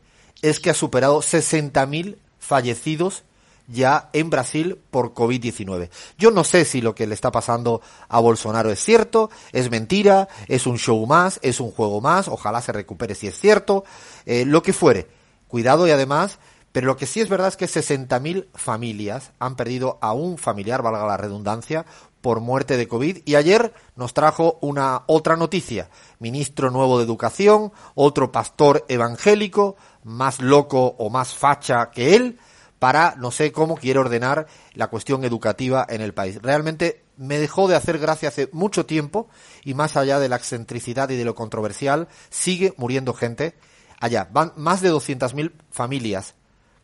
es 0.42 0.60
que 0.60 0.70
ha 0.70 0.74
superado 0.74 1.20
60.000 1.20 2.16
fallecidos 2.38 3.24
ya 3.68 4.10
en 4.12 4.28
Brasil 4.28 4.78
por 4.90 5.14
COVID-19. 5.14 5.88
Yo 6.18 6.30
no 6.30 6.44
sé 6.44 6.64
si 6.64 6.80
lo 6.80 6.94
que 6.94 7.06
le 7.06 7.14
está 7.14 7.30
pasando 7.30 7.80
a 8.08 8.20
Bolsonaro 8.20 8.70
es 8.70 8.82
cierto, 8.82 9.30
es 9.52 9.70
mentira, 9.70 10.28
es 10.48 10.66
un 10.66 10.78
show 10.78 11.06
más, 11.06 11.38
es 11.42 11.60
un 11.60 11.70
juego 11.70 12.00
más, 12.00 12.28
ojalá 12.28 12.60
se 12.60 12.72
recupere 12.72 13.14
si 13.14 13.28
es 13.28 13.38
cierto, 13.38 13.84
eh, 14.26 14.44
lo 14.44 14.62
que 14.62 14.72
fuere. 14.72 15.06
Cuidado 15.48 15.86
y 15.86 15.90
además 15.90 16.38
pero 16.72 16.86
lo 16.86 16.96
que 16.96 17.06
sí 17.06 17.20
es 17.20 17.28
verdad 17.28 17.48
es 17.48 17.56
que 17.56 17.66
60.000 17.66 18.48
familias 18.54 19.32
han 19.38 19.56
perdido 19.56 19.98
a 20.00 20.14
un 20.14 20.38
familiar, 20.38 20.82
valga 20.82 21.06
la 21.06 21.18
redundancia, 21.18 21.84
por 22.22 22.40
muerte 22.40 22.78
de 22.78 22.88
COVID. 22.88 23.18
Y 23.26 23.34
ayer 23.34 23.74
nos 23.94 24.14
trajo 24.14 24.58
una 24.62 25.02
otra 25.06 25.36
noticia. 25.36 25.90
Ministro 26.18 26.70
nuevo 26.70 26.96
de 26.96 27.04
Educación, 27.04 27.72
otro 27.94 28.32
pastor 28.32 28.86
evangélico, 28.88 29.76
más 30.02 30.40
loco 30.40 30.94
o 30.98 31.10
más 31.10 31.34
facha 31.34 31.90
que 31.90 32.16
él, 32.16 32.38
para 32.78 33.14
no 33.18 33.30
sé 33.30 33.52
cómo 33.52 33.76
quiere 33.76 34.00
ordenar 34.00 34.46
la 34.72 34.88
cuestión 34.88 35.24
educativa 35.24 35.86
en 35.88 36.00
el 36.00 36.14
país. 36.14 36.40
Realmente 36.40 37.04
me 37.16 37.38
dejó 37.38 37.68
de 37.68 37.76
hacer 37.76 37.98
gracia 37.98 38.30
hace 38.30 38.48
mucho 38.52 38.86
tiempo 38.86 39.28
y 39.62 39.74
más 39.74 39.96
allá 39.96 40.18
de 40.18 40.28
la 40.28 40.36
excentricidad 40.36 41.10
y 41.10 41.16
de 41.16 41.24
lo 41.24 41.34
controversial, 41.34 42.08
sigue 42.30 42.72
muriendo 42.78 43.12
gente. 43.12 43.54
Allá 44.00 44.28
van 44.32 44.52
más 44.56 44.80
de 44.80 44.90
200.000 44.90 45.52
familias 45.70 46.34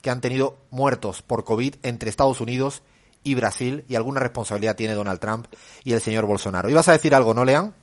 que 0.02 0.10
han 0.10 0.20
tenido 0.20 0.56
muertos 0.70 1.22
por 1.22 1.44
COVID 1.44 1.74
entre 1.82 2.10
Estados 2.10 2.40
Unidos 2.40 2.82
y 3.24 3.34
Brasil 3.34 3.84
y 3.88 3.94
alguna 3.94 4.20
responsabilidad 4.20 4.76
tiene 4.76 4.94
Donald 4.94 5.20
Trump 5.20 5.46
y 5.84 5.92
el 5.92 6.00
señor 6.00 6.26
Bolsonaro. 6.26 6.70
¿Ibas 6.70 6.88
a 6.88 6.92
decir 6.92 7.14
algo, 7.14 7.34
no, 7.34 7.44
Lean? 7.44 7.74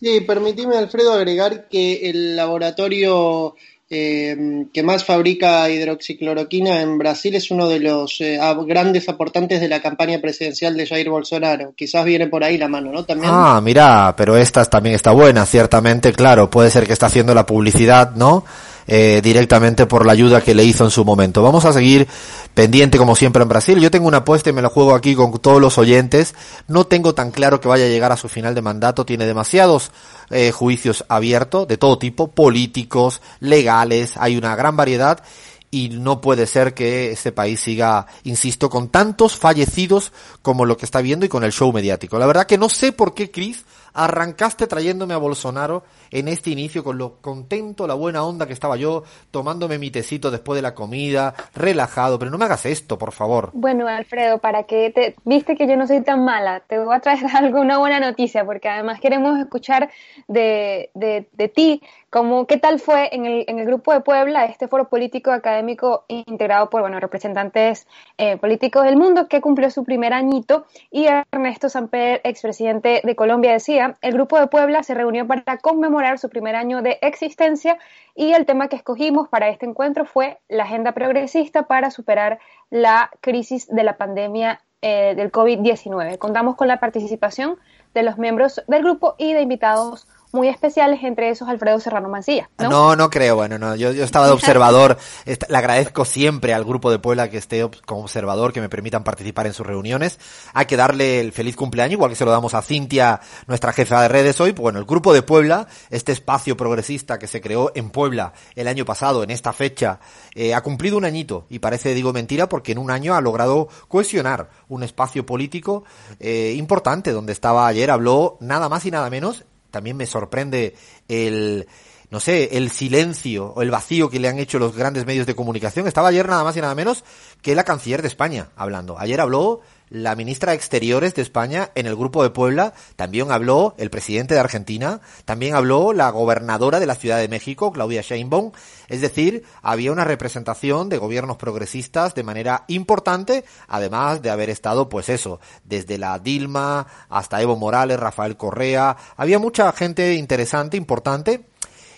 Sí, 0.00 0.20
permitime, 0.20 0.76
Alfredo, 0.76 1.12
agregar 1.12 1.68
que 1.68 2.08
el 2.08 2.36
laboratorio 2.36 3.56
eh, 3.90 4.66
que 4.72 4.82
más 4.82 5.02
fabrica 5.02 5.68
hidroxicloroquina 5.70 6.82
en 6.82 6.98
Brasil 6.98 7.34
es 7.34 7.50
uno 7.50 7.68
de 7.68 7.80
los 7.80 8.20
eh, 8.20 8.38
grandes 8.66 9.08
aportantes 9.08 9.62
de 9.62 9.68
la 9.68 9.80
campaña 9.80 10.20
presidencial 10.20 10.76
de 10.76 10.86
Jair 10.86 11.08
Bolsonaro. 11.08 11.72
Quizás 11.74 12.04
viene 12.04 12.26
por 12.26 12.44
ahí 12.44 12.58
la 12.58 12.68
mano, 12.68 12.92
¿no? 12.92 13.04
También. 13.04 13.32
Ah, 13.34 13.60
mira, 13.62 14.14
pero 14.14 14.36
esta 14.36 14.62
también 14.66 14.94
está 14.94 15.12
buena, 15.12 15.46
ciertamente, 15.46 16.12
claro. 16.12 16.50
Puede 16.50 16.70
ser 16.70 16.86
que 16.86 16.92
está 16.92 17.06
haciendo 17.06 17.34
la 17.34 17.46
publicidad, 17.46 18.14
¿no? 18.14 18.44
Eh, 18.90 19.20
directamente 19.22 19.84
por 19.84 20.06
la 20.06 20.12
ayuda 20.12 20.40
que 20.40 20.54
le 20.54 20.64
hizo 20.64 20.82
en 20.82 20.90
su 20.90 21.04
momento. 21.04 21.42
Vamos 21.42 21.66
a 21.66 21.74
seguir 21.74 22.08
pendiente 22.54 22.96
como 22.96 23.14
siempre 23.16 23.42
en 23.42 23.48
Brasil. 23.50 23.78
Yo 23.80 23.90
tengo 23.90 24.08
una 24.08 24.18
apuesta 24.18 24.48
y 24.48 24.54
me 24.54 24.62
la 24.62 24.70
juego 24.70 24.94
aquí 24.94 25.14
con 25.14 25.30
todos 25.40 25.60
los 25.60 25.76
oyentes. 25.76 26.34
No 26.68 26.86
tengo 26.86 27.14
tan 27.14 27.30
claro 27.30 27.60
que 27.60 27.68
vaya 27.68 27.84
a 27.84 27.88
llegar 27.88 28.12
a 28.12 28.16
su 28.16 28.30
final 28.30 28.54
de 28.54 28.62
mandato. 28.62 29.04
Tiene 29.04 29.26
demasiados 29.26 29.90
eh, 30.30 30.52
juicios 30.52 31.04
abiertos 31.10 31.68
de 31.68 31.76
todo 31.76 31.98
tipo, 31.98 32.28
políticos, 32.28 33.20
legales. 33.40 34.14
Hay 34.16 34.38
una 34.38 34.56
gran 34.56 34.74
variedad 34.74 35.22
y 35.70 35.90
no 35.90 36.22
puede 36.22 36.46
ser 36.46 36.72
que 36.72 37.12
este 37.12 37.30
país 37.30 37.60
siga, 37.60 38.06
insisto, 38.24 38.70
con 38.70 38.88
tantos 38.88 39.36
fallecidos 39.36 40.12
como 40.40 40.64
lo 40.64 40.78
que 40.78 40.86
está 40.86 41.02
viendo 41.02 41.26
y 41.26 41.28
con 41.28 41.44
el 41.44 41.52
show 41.52 41.70
mediático. 41.74 42.18
La 42.18 42.26
verdad 42.26 42.46
que 42.46 42.56
no 42.56 42.70
sé 42.70 42.92
por 42.92 43.12
qué, 43.12 43.30
Chris, 43.30 43.66
arrancaste 43.94 44.66
trayéndome 44.66 45.14
a 45.14 45.18
Bolsonaro 45.18 45.84
en 46.10 46.28
este 46.28 46.50
inicio 46.50 46.84
con 46.84 46.98
lo 46.98 47.20
contento, 47.20 47.86
la 47.86 47.94
buena 47.94 48.22
onda 48.24 48.46
que 48.46 48.52
estaba 48.52 48.76
yo, 48.76 49.02
tomándome 49.30 49.78
mi 49.78 49.90
tecito 49.90 50.30
después 50.30 50.56
de 50.56 50.62
la 50.62 50.74
comida, 50.74 51.34
relajado, 51.54 52.18
pero 52.18 52.30
no 52.30 52.38
me 52.38 52.44
hagas 52.44 52.66
esto, 52.66 52.98
por 52.98 53.12
favor. 53.12 53.50
Bueno, 53.52 53.86
Alfredo, 53.88 54.38
para 54.38 54.64
que 54.64 54.90
te 54.90 55.16
viste 55.24 55.56
que 55.56 55.66
yo 55.66 55.76
no 55.76 55.86
soy 55.86 56.02
tan 56.02 56.24
mala, 56.24 56.60
te 56.60 56.78
voy 56.78 56.94
a 56.94 57.00
traer 57.00 57.24
algo, 57.34 57.60
una 57.60 57.78
buena 57.78 58.00
noticia, 58.00 58.44
porque 58.44 58.68
además 58.68 59.00
queremos 59.00 59.38
escuchar 59.38 59.90
de, 60.26 60.90
de, 60.94 61.48
ti 61.48 61.82
como 62.10 62.46
qué 62.46 62.58
tal 62.58 62.78
fue 62.78 63.14
en 63.14 63.24
el, 63.26 63.44
en 63.48 63.58
el 63.58 63.66
grupo 63.66 63.92
de 63.92 64.00
Puebla 64.00 64.44
este 64.44 64.68
foro 64.68 64.88
político 64.88 65.30
académico 65.30 66.04
integrado 66.08 66.68
por 66.68 66.82
bueno 66.82 67.00
representantes 67.00 67.86
eh, 68.18 68.36
políticos 68.36 68.84
del 68.84 68.96
mundo 68.96 69.28
que 69.28 69.40
cumplió 69.40 69.70
su 69.70 69.84
primer 69.84 70.12
añito 70.12 70.66
y 70.90 71.06
Ernesto 71.06 71.68
Samper, 71.68 72.20
expresidente 72.24 73.00
de 73.04 73.16
Colombia, 73.16 73.52
decía 73.52 73.77
el 73.78 74.12
grupo 74.12 74.38
de 74.38 74.46
Puebla 74.46 74.82
se 74.82 74.94
reunió 74.94 75.26
para 75.26 75.58
conmemorar 75.58 76.18
su 76.18 76.28
primer 76.28 76.56
año 76.56 76.82
de 76.82 76.98
existencia 77.02 77.78
y 78.14 78.32
el 78.32 78.46
tema 78.46 78.68
que 78.68 78.76
escogimos 78.76 79.28
para 79.28 79.48
este 79.48 79.66
encuentro 79.66 80.04
fue 80.04 80.38
la 80.48 80.64
agenda 80.64 80.92
progresista 80.92 81.64
para 81.64 81.90
superar 81.90 82.38
la 82.70 83.10
crisis 83.20 83.66
de 83.68 83.82
la 83.84 83.96
pandemia 83.96 84.60
eh, 84.82 85.14
del 85.16 85.32
COVID-19. 85.32 86.18
Contamos 86.18 86.56
con 86.56 86.68
la 86.68 86.78
participación 86.78 87.56
de 87.94 88.02
los 88.02 88.18
miembros 88.18 88.62
del 88.68 88.82
grupo 88.82 89.14
y 89.18 89.32
de 89.32 89.42
invitados 89.42 90.06
muy 90.32 90.48
especiales, 90.48 91.00
entre 91.02 91.30
esos 91.30 91.48
Alfredo 91.48 91.80
Serrano 91.80 92.08
Mancilla. 92.08 92.50
No, 92.58 92.96
no, 92.96 93.10
creo, 93.10 93.36
bueno, 93.36 93.58
no, 93.58 93.74
yo, 93.74 93.92
yo 93.92 94.04
estaba 94.04 94.26
de 94.26 94.32
observador, 94.32 94.98
le 95.24 95.56
agradezco 95.56 96.04
siempre 96.04 96.54
al 96.54 96.64
grupo 96.64 96.90
de 96.90 96.98
Puebla 96.98 97.30
que 97.30 97.38
esté 97.38 97.68
como 97.86 98.02
observador, 98.02 98.52
que 98.52 98.60
me 98.60 98.68
permitan 98.68 99.04
participar 99.04 99.46
en 99.46 99.52
sus 99.52 99.66
reuniones. 99.66 100.18
Hay 100.54 100.66
que 100.66 100.76
darle 100.76 101.20
el 101.20 101.32
feliz 101.32 101.56
cumpleaños, 101.56 101.92
igual 101.92 102.10
que 102.10 102.16
se 102.16 102.24
lo 102.24 102.30
damos 102.30 102.54
a 102.54 102.62
Cintia, 102.62 103.20
nuestra 103.46 103.72
jefa 103.72 104.02
de 104.02 104.08
redes 104.08 104.40
hoy. 104.40 104.52
Pues 104.52 104.62
bueno, 104.62 104.78
el 104.78 104.84
grupo 104.84 105.12
de 105.12 105.22
Puebla, 105.22 105.66
este 105.90 106.12
espacio 106.12 106.56
progresista 106.56 107.18
que 107.18 107.26
se 107.26 107.40
creó 107.40 107.72
en 107.74 107.90
Puebla 107.90 108.32
el 108.54 108.68
año 108.68 108.84
pasado, 108.84 109.22
en 109.22 109.30
esta 109.30 109.52
fecha, 109.52 110.00
eh, 110.34 110.54
ha 110.54 110.62
cumplido 110.62 110.96
un 110.96 111.04
añito 111.04 111.46
y 111.48 111.58
parece, 111.58 111.94
digo 111.94 112.12
mentira, 112.12 112.48
porque 112.48 112.72
en 112.72 112.78
un 112.78 112.90
año 112.90 113.14
ha 113.14 113.20
logrado 113.20 113.68
cohesionar 113.88 114.50
un 114.68 114.82
espacio 114.82 115.24
político 115.24 115.84
eh, 116.20 116.54
importante, 116.56 117.12
donde 117.12 117.32
estaba 117.32 117.66
ayer, 117.66 117.90
habló 117.90 118.36
nada 118.40 118.68
más 118.68 118.84
y 118.84 118.90
nada 118.90 119.08
menos 119.10 119.44
también 119.70 119.96
me 119.96 120.06
sorprende 120.06 120.74
el 121.08 121.66
no 122.10 122.20
sé, 122.20 122.56
el 122.56 122.70
silencio 122.70 123.52
o 123.54 123.60
el 123.60 123.70
vacío 123.70 124.08
que 124.08 124.18
le 124.18 124.28
han 124.28 124.38
hecho 124.38 124.58
los 124.58 124.74
grandes 124.74 125.04
medios 125.04 125.26
de 125.26 125.34
comunicación. 125.34 125.86
Estaba 125.86 126.08
ayer 126.08 126.26
nada 126.26 126.42
más 126.42 126.56
y 126.56 126.60
nada 126.60 126.74
menos 126.74 127.04
que 127.42 127.54
la 127.54 127.64
canciller 127.64 128.00
de 128.00 128.08
España 128.08 128.48
hablando. 128.56 128.98
Ayer 128.98 129.20
habló 129.20 129.60
la 129.90 130.14
ministra 130.14 130.52
de 130.52 130.56
Exteriores 130.56 131.14
de 131.14 131.22
España 131.22 131.70
en 131.74 131.86
el 131.86 131.96
Grupo 131.96 132.22
de 132.22 132.30
Puebla, 132.30 132.74
también 132.96 133.30
habló 133.30 133.74
el 133.78 133.90
presidente 133.90 134.34
de 134.34 134.40
Argentina, 134.40 135.00
también 135.24 135.54
habló 135.54 135.92
la 135.92 136.10
gobernadora 136.10 136.80
de 136.80 136.86
la 136.86 136.94
Ciudad 136.94 137.18
de 137.18 137.28
México, 137.28 137.72
Claudia 137.72 138.02
Sheinbaum, 138.02 138.52
es 138.88 139.00
decir, 139.00 139.44
había 139.62 139.92
una 139.92 140.04
representación 140.04 140.88
de 140.88 140.98
gobiernos 140.98 141.36
progresistas 141.36 142.14
de 142.14 142.22
manera 142.22 142.64
importante, 142.68 143.44
además 143.66 144.22
de 144.22 144.30
haber 144.30 144.50
estado, 144.50 144.88
pues 144.88 145.08
eso, 145.08 145.40
desde 145.64 145.98
la 145.98 146.18
Dilma 146.18 146.86
hasta 147.08 147.40
Evo 147.40 147.56
Morales, 147.56 148.00
Rafael 148.00 148.36
Correa, 148.36 148.96
había 149.16 149.38
mucha 149.38 149.70
gente 149.72 150.14
interesante, 150.14 150.76
importante, 150.76 151.44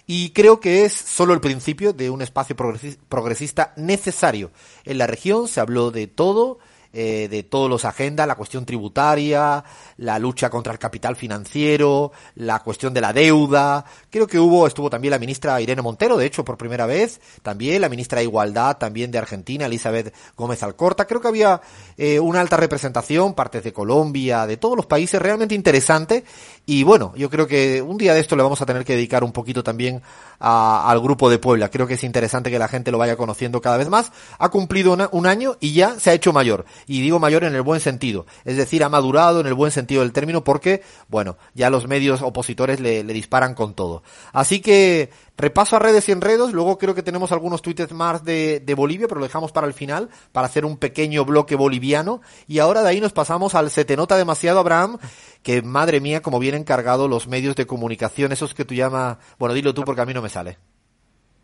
y 0.07 0.31
creo 0.31 0.59
que 0.59 0.85
es 0.85 0.93
solo 0.93 1.35
el 1.35 1.41
principio 1.41 1.93
de 1.93 2.11
un 2.11 2.21
espacio 2.21 2.57
progresista 2.57 3.73
necesario. 3.77 4.51
En 4.85 4.99
la 4.99 5.07
región 5.07 5.47
se 5.47 5.61
habló 5.61 5.93
de 5.93 6.09
todo, 6.09 6.59
eh, 6.93 7.29
de 7.31 7.45
todos 7.45 7.71
los 7.71 7.85
agendas, 7.85 8.27
la 8.27 8.35
cuestión 8.35 8.67
tributaria, 8.67 9.63
la 9.99 10.19
lucha 10.19 10.51
contra 10.51 10.73
el 10.73 10.79
capital 10.79 11.15
financiero, 11.15 12.11
la 12.35 12.59
cuestión 12.61 12.93
de 12.93 13.01
la 13.01 13.13
deuda. 13.13 13.85
Creo 14.11 14.27
que 14.27 14.39
hubo, 14.39 14.67
estuvo 14.67 14.91
también 14.91 15.13
la 15.13 15.19
ministra 15.19 15.61
Irene 15.61 15.83
Montero, 15.83 16.17
de 16.17 16.27
hecho, 16.27 16.45
por 16.45 16.59
primera 16.59 16.87
vez, 16.87 17.21
también 17.43 17.81
la 17.81 17.89
ministra 17.89 18.19
de 18.19 18.25
Igualdad, 18.25 18.77
también 18.77 19.11
de 19.11 19.19
Argentina, 19.19 19.67
Elizabeth 19.67 20.15
Gómez 20.37 20.63
Alcorta. 20.63 21.07
Creo 21.07 21.21
que 21.21 21.29
había 21.29 21.61
eh, 21.97 22.19
una 22.19 22.41
alta 22.41 22.57
representación, 22.57 23.35
partes 23.35 23.63
de 23.63 23.73
Colombia, 23.73 24.47
de 24.47 24.57
todos 24.57 24.77
los 24.77 24.87
países, 24.87 25.23
realmente 25.23 25.55
interesante. 25.55 26.25
Y 26.71 26.85
bueno, 26.85 27.13
yo 27.17 27.31
creo 27.31 27.49
que 27.49 27.83
un 27.83 27.99
día 27.99 28.15
de 28.15 28.21
esto 28.21 28.37
le 28.37 28.45
vamos 28.45 28.63
a 28.63 28.65
tener 28.65 28.85
que 28.85 28.93
dedicar 28.93 29.25
un 29.25 29.33
poquito 29.33 29.65
también 29.65 30.03
al 30.39 31.01
grupo 31.01 31.29
de 31.29 31.41
Puebla. 31.41 31.69
Creo 31.69 31.89
que 31.89 31.95
es 31.95 32.05
interesante 32.05 32.49
que 32.49 32.61
la 32.61 32.69
gente 32.69 32.93
lo 32.93 32.99
vaya 32.99 33.17
conociendo 33.17 33.61
cada 33.61 33.77
vez 33.77 33.89
más. 33.89 34.13
Ha 34.39 34.51
cumplido 34.51 34.97
un 35.11 35.27
año 35.27 35.57
y 35.59 35.73
ya 35.73 35.99
se 35.99 36.11
ha 36.11 36.13
hecho 36.13 36.33
mayor 36.33 36.67
y 36.87 37.01
digo 37.01 37.19
mayor 37.19 37.43
en 37.43 37.57
el 37.57 37.63
buen 37.63 37.81
sentido, 37.81 38.25
es 38.45 38.57
decir, 38.57 38.85
ha 38.85 38.89
madurado 38.89 39.41
en 39.41 39.49
el 39.49 39.55
buen 39.55 39.73
sentido 39.73 40.03
del 40.03 40.13
término 40.13 40.45
porque, 40.45 40.85
bueno, 41.09 41.39
ya 41.55 41.71
los 41.71 41.89
medios 41.89 42.23
opositores 42.23 42.79
le, 42.79 43.03
disparan 43.03 43.55
con 43.55 43.75
todo. 43.75 44.05
Así 44.33 44.61
que 44.61 45.11
repaso 45.37 45.77
a 45.77 45.79
redes 45.79 46.09
y 46.09 46.13
enredos, 46.13 46.53
luego 46.53 46.79
creo 46.79 46.95
que 46.95 47.03
tenemos 47.03 47.33
algunos 47.33 47.63
tweets 47.63 47.93
más 47.93 48.25
de, 48.25 48.61
de 48.61 48.75
Bolivia, 48.75 49.09
pero 49.09 49.21
lo 49.21 49.27
dejamos 49.27 49.53
para 49.53 49.67
el 49.67 49.73
final, 49.73 50.11
para 50.33 50.47
hacer 50.47 50.65
un 50.65 50.77
pequeño 50.77 51.25
bloque 51.25 51.57
boliviano, 51.57 52.21
y 52.47 52.59
ahora 52.59 52.83
de 52.83 52.89
ahí 52.89 53.01
nos 53.01 53.13
pasamos 53.13 53.55
al 53.55 53.71
Se 53.71 53.85
te 53.85 53.97
nota 53.97 54.17
demasiado, 54.17 54.59
Abraham, 54.59 54.99
que 55.43 55.63
madre 55.63 56.01
mía, 56.01 56.23
como 56.23 56.39
vienen 56.39 56.65
cargados 56.65 57.09
los 57.09 57.29
medios 57.29 57.57
de 57.57 57.67
comunicación, 57.67 58.33
esos 58.33 58.55
que 58.55 58.65
tú 58.65 58.75
llamas, 58.75 59.19
bueno, 59.39 59.55
dilo 59.55 59.75
tú 59.75 59.83
porque 59.85 60.03
a 60.03 60.07
mí 60.07 60.15
no 60.15 60.23
me 60.23 60.29
sale. 60.29 60.59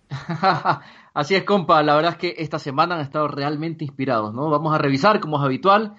Así 1.14 1.34
es, 1.34 1.44
compa. 1.44 1.82
La 1.82 1.94
verdad 1.94 2.12
es 2.12 2.18
que 2.18 2.34
esta 2.38 2.58
semana 2.58 2.96
han 2.96 3.00
estado 3.00 3.28
realmente 3.28 3.84
inspirados, 3.84 4.34
¿no? 4.34 4.50
Vamos 4.50 4.74
a 4.74 4.78
revisar, 4.78 5.20
como 5.20 5.38
es 5.38 5.44
habitual, 5.44 5.94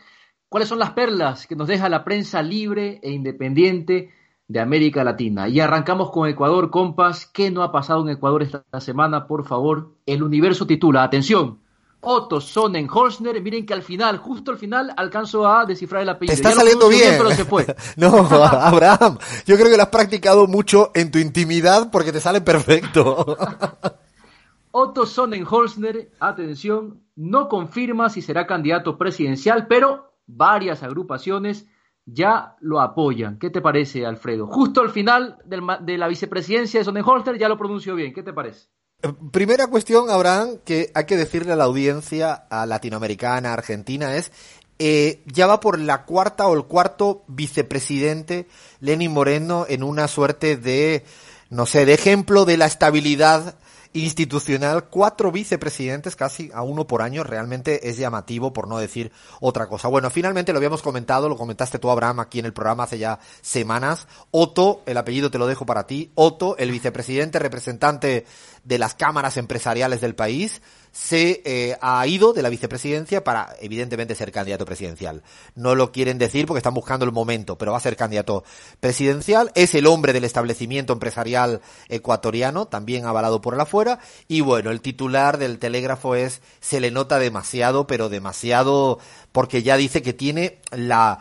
cuáles 0.49 0.69
son 0.69 0.79
las 0.79 0.91
perlas 0.91 1.47
que 1.47 1.55
nos 1.55 1.67
deja 1.67 1.89
la 1.89 2.03
prensa 2.03 2.41
libre 2.41 2.99
e 3.03 3.11
independiente 3.11 4.11
de 4.47 4.59
América 4.59 5.03
Latina. 5.03 5.49
Y 5.49 5.59
arrancamos 5.59 6.11
con 6.11 6.27
Ecuador, 6.27 6.69
compas. 6.69 7.25
¿Qué 7.25 7.51
no 7.51 7.63
ha 7.63 7.71
pasado 7.71 8.01
en 8.01 8.09
Ecuador 8.09 8.43
esta 8.43 8.63
semana? 8.79 9.27
Por 9.27 9.45
favor, 9.45 9.95
el 10.05 10.23
universo 10.23 10.65
titula, 10.65 11.03
atención, 11.03 11.59
Otto 11.99 12.39
Sonnenholzner, 12.39 13.41
miren 13.41 13.65
que 13.65 13.73
al 13.73 13.81
final, 13.81 14.17
justo 14.17 14.51
al 14.51 14.57
final, 14.57 14.93
alcanzo 14.95 15.47
a 15.47 15.65
descifrar 15.65 16.03
el 16.03 16.09
apellido. 16.09 16.35
Te 16.35 16.41
está 16.41 16.53
saliendo 16.53 16.87
bien. 16.89 17.15
pero 17.17 17.31
se 17.31 17.43
fue. 17.43 17.65
no, 17.97 18.09
Abraham, 18.31 19.17
yo 19.45 19.55
creo 19.55 19.69
que 19.69 19.77
lo 19.77 19.83
has 19.83 19.89
practicado 19.89 20.47
mucho 20.47 20.91
en 20.93 21.11
tu 21.11 21.17
intimidad 21.17 21.89
porque 21.91 22.11
te 22.11 22.19
sale 22.19 22.41
perfecto. 22.41 23.37
Otto 24.71 25.07
Sonnenholzner, 25.07 26.11
atención, 26.19 27.01
no 27.15 27.49
confirma 27.49 28.09
si 28.09 28.21
será 28.21 28.45
candidato 28.45 28.97
presidencial, 28.97 29.65
pero 29.67 30.13
varias 30.27 30.83
agrupaciones 30.83 31.65
ya 32.07 32.55
lo 32.61 32.79
apoyan. 32.79 33.37
¿Qué 33.37 33.49
te 33.49 33.61
parece, 33.61 34.05
Alfredo? 34.05 34.47
Justo 34.47 34.81
al 34.81 34.89
final 34.89 35.37
de 35.45 35.97
la 35.97 36.07
vicepresidencia 36.07 36.79
de 36.79 36.85
Sonnenholzner 36.85 37.37
ya 37.37 37.49
lo 37.49 37.57
pronunció 37.57 37.93
bien. 37.95 38.13
¿Qué 38.13 38.23
te 38.23 38.33
parece? 38.33 38.69
Eh, 39.03 39.13
primera 39.31 39.67
cuestión, 39.67 40.09
Abraham, 40.09 40.57
que 40.65 40.89
hay 40.95 41.05
que 41.05 41.17
decirle 41.17 41.51
a 41.51 41.55
la 41.57 41.65
audiencia 41.65 42.33
a 42.33 42.65
latinoamericana, 42.65 43.53
argentina, 43.53 44.15
es 44.15 44.31
eh, 44.79 45.23
ya 45.25 45.47
va 45.47 45.59
por 45.59 45.79
la 45.79 46.05
cuarta 46.05 46.47
o 46.47 46.53
el 46.53 46.63
cuarto 46.63 47.23
vicepresidente 47.27 48.47
Lenin 48.79 49.11
Moreno 49.11 49.65
en 49.67 49.83
una 49.83 50.07
suerte 50.07 50.55
de, 50.55 51.03
no 51.49 51.65
sé, 51.65 51.85
de 51.85 51.93
ejemplo 51.93 52.45
de 52.45 52.57
la 52.57 52.67
estabilidad 52.67 53.55
institucional, 53.93 54.85
cuatro 54.85 55.31
vicepresidentes, 55.31 56.15
casi 56.15 56.49
a 56.53 56.61
uno 56.61 56.87
por 56.87 57.01
año, 57.01 57.23
realmente 57.23 57.89
es 57.89 57.97
llamativo 57.97 58.53
por 58.53 58.67
no 58.67 58.77
decir 58.77 59.11
otra 59.39 59.67
cosa. 59.67 59.87
Bueno, 59.87 60.09
finalmente 60.09 60.51
lo 60.51 60.57
habíamos 60.57 60.81
comentado, 60.81 61.29
lo 61.29 61.37
comentaste 61.37 61.79
tú, 61.79 61.89
Abraham, 61.89 62.19
aquí 62.19 62.39
en 62.39 62.45
el 62.45 62.53
programa 62.53 62.83
hace 62.83 62.97
ya 62.97 63.19
semanas. 63.41 64.07
Otto, 64.31 64.81
el 64.85 64.97
apellido 64.97 65.31
te 65.31 65.39
lo 65.39 65.47
dejo 65.47 65.65
para 65.65 65.87
ti, 65.87 66.11
Otto, 66.15 66.57
el 66.57 66.71
vicepresidente 66.71 67.39
representante 67.39 68.25
de 68.63 68.79
las 68.79 68.95
cámaras 68.95 69.37
empresariales 69.37 70.01
del 70.01 70.15
país, 70.15 70.61
se 70.97 71.43
eh, 71.45 71.77
ha 71.79 72.05
ido 72.07 72.33
de 72.33 72.41
la 72.41 72.49
vicepresidencia 72.49 73.23
para, 73.23 73.55
evidentemente, 73.61 74.15
ser 74.15 74.31
candidato 74.31 74.65
presidencial. 74.65 75.21
No 75.53 75.75
lo 75.75 75.91
quieren 75.91 76.17
decir 76.17 76.47
porque 76.47 76.57
están 76.57 76.73
buscando 76.73 77.05
el 77.05 77.11
momento, 77.11 77.55
pero 77.55 77.71
va 77.71 77.77
a 77.77 77.81
ser 77.81 77.95
candidato 77.95 78.43
presidencial. 78.79 79.51
Es 79.53 79.75
el 79.75 79.85
hombre 79.85 80.11
del 80.11 80.23
establecimiento 80.23 80.93
empresarial 80.93 81.61
ecuatoriano, 81.87 82.65
también 82.65 83.05
avalado 83.05 83.41
por 83.41 83.53
el 83.53 83.61
afuera. 83.61 83.99
Y 84.27 84.41
bueno, 84.41 84.71
el 84.71 84.81
titular 84.81 85.37
del 85.37 85.59
telégrafo 85.59 86.15
es, 86.15 86.41
se 86.61 86.79
le 86.79 86.89
nota 86.89 87.19
demasiado, 87.19 87.85
pero 87.85 88.09
demasiado 88.09 88.97
porque 89.37 89.61
ya 89.61 89.77
dice 89.77 90.01
que 90.01 90.13
tiene 90.13 90.57
la, 90.71 91.19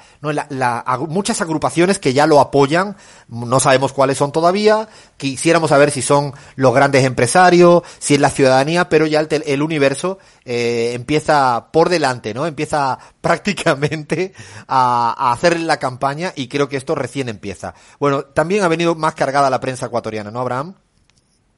muchas 1.06 1.42
agrupaciones 1.42 1.99
que 1.99 2.14
ya 2.14 2.26
lo 2.26 2.40
apoyan, 2.40 2.96
no 3.28 3.61
sabemos 3.61 3.92
cuáles 3.92 4.16
son 4.16 4.32
todavía, 4.32 4.88
quisiéramos 5.18 5.68
saber 5.68 5.90
si 5.90 6.00
son 6.00 6.32
los 6.54 6.75
grandes 6.75 7.04
empresarios, 7.04 7.82
si 7.99 8.14
es 8.14 8.20
la 8.20 8.30
ciudadanía, 8.30 8.88
pero 8.88 9.06
ya 9.06 9.20
el, 9.20 9.62
universo 9.62 10.18
eh, 10.46 10.92
empieza 10.94 11.66
por 11.75 11.90
delante, 11.90 12.32
¿no? 12.32 12.46
Empieza 12.46 12.99
prácticamente 13.20 14.32
a, 14.66 15.32
hacer 15.32 15.61
la 15.61 15.76
campaña 15.76 16.32
y 16.35 16.49
creo 16.49 16.70
que 16.70 16.78
esto 16.78 16.94
recién 16.94 17.28
empieza. 17.28 17.75
Bueno, 18.00 18.23
también 18.23 18.64
ha 18.64 18.68
venido 18.68 18.94
más 18.94 19.14
cargada 19.14 19.50
la 19.50 19.61
prensa 19.61 19.85
ecuatoriana, 19.85 20.30
¿no, 20.30 20.40
Abraham? 20.40 20.73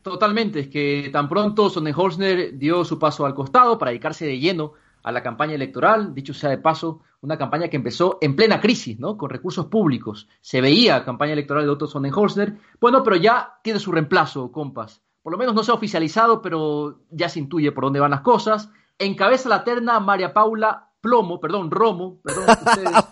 Totalmente, 0.02 0.58
es 0.58 0.68
que 0.68 1.08
tan 1.12 1.28
pronto 1.28 1.70
Sonnenholzner 1.70 2.58
dio 2.58 2.84
su 2.84 2.98
paso 2.98 3.26
al 3.26 3.36
costado 3.36 3.78
para 3.78 3.92
dedicarse 3.92 4.26
de 4.26 4.40
lleno 4.40 4.72
a 5.02 5.12
la 5.12 5.22
campaña 5.22 5.54
electoral, 5.54 6.14
dicho 6.14 6.34
sea 6.34 6.50
de 6.50 6.58
paso, 6.58 7.00
una 7.20 7.36
campaña 7.36 7.68
que 7.68 7.76
empezó 7.76 8.18
en 8.20 8.36
plena 8.36 8.60
crisis, 8.60 8.98
¿no? 8.98 9.16
Con 9.16 9.30
recursos 9.30 9.66
públicos. 9.66 10.28
Se 10.40 10.60
veía 10.60 11.04
campaña 11.04 11.32
electoral 11.32 11.64
de 11.64 11.70
Otto 11.70 11.86
Sonnenholzner. 11.86 12.56
Bueno, 12.80 13.02
pero 13.02 13.16
ya 13.16 13.58
tiene 13.62 13.80
su 13.80 13.92
reemplazo, 13.92 14.52
compas. 14.52 15.02
Por 15.22 15.32
lo 15.32 15.38
menos 15.38 15.54
no 15.54 15.64
se 15.64 15.70
ha 15.70 15.74
oficializado, 15.74 16.40
pero 16.40 17.00
ya 17.10 17.28
se 17.28 17.40
intuye 17.40 17.72
por 17.72 17.84
dónde 17.84 18.00
van 18.00 18.12
las 18.12 18.20
cosas. 18.20 18.70
Encabeza 18.98 19.48
la 19.48 19.64
terna 19.64 20.00
María 20.00 20.32
Paula 20.32 20.90
Plomo, 21.00 21.40
perdón, 21.40 21.70
Romo, 21.70 22.18
perdón, 22.22 22.44
ustedes. 22.66 23.04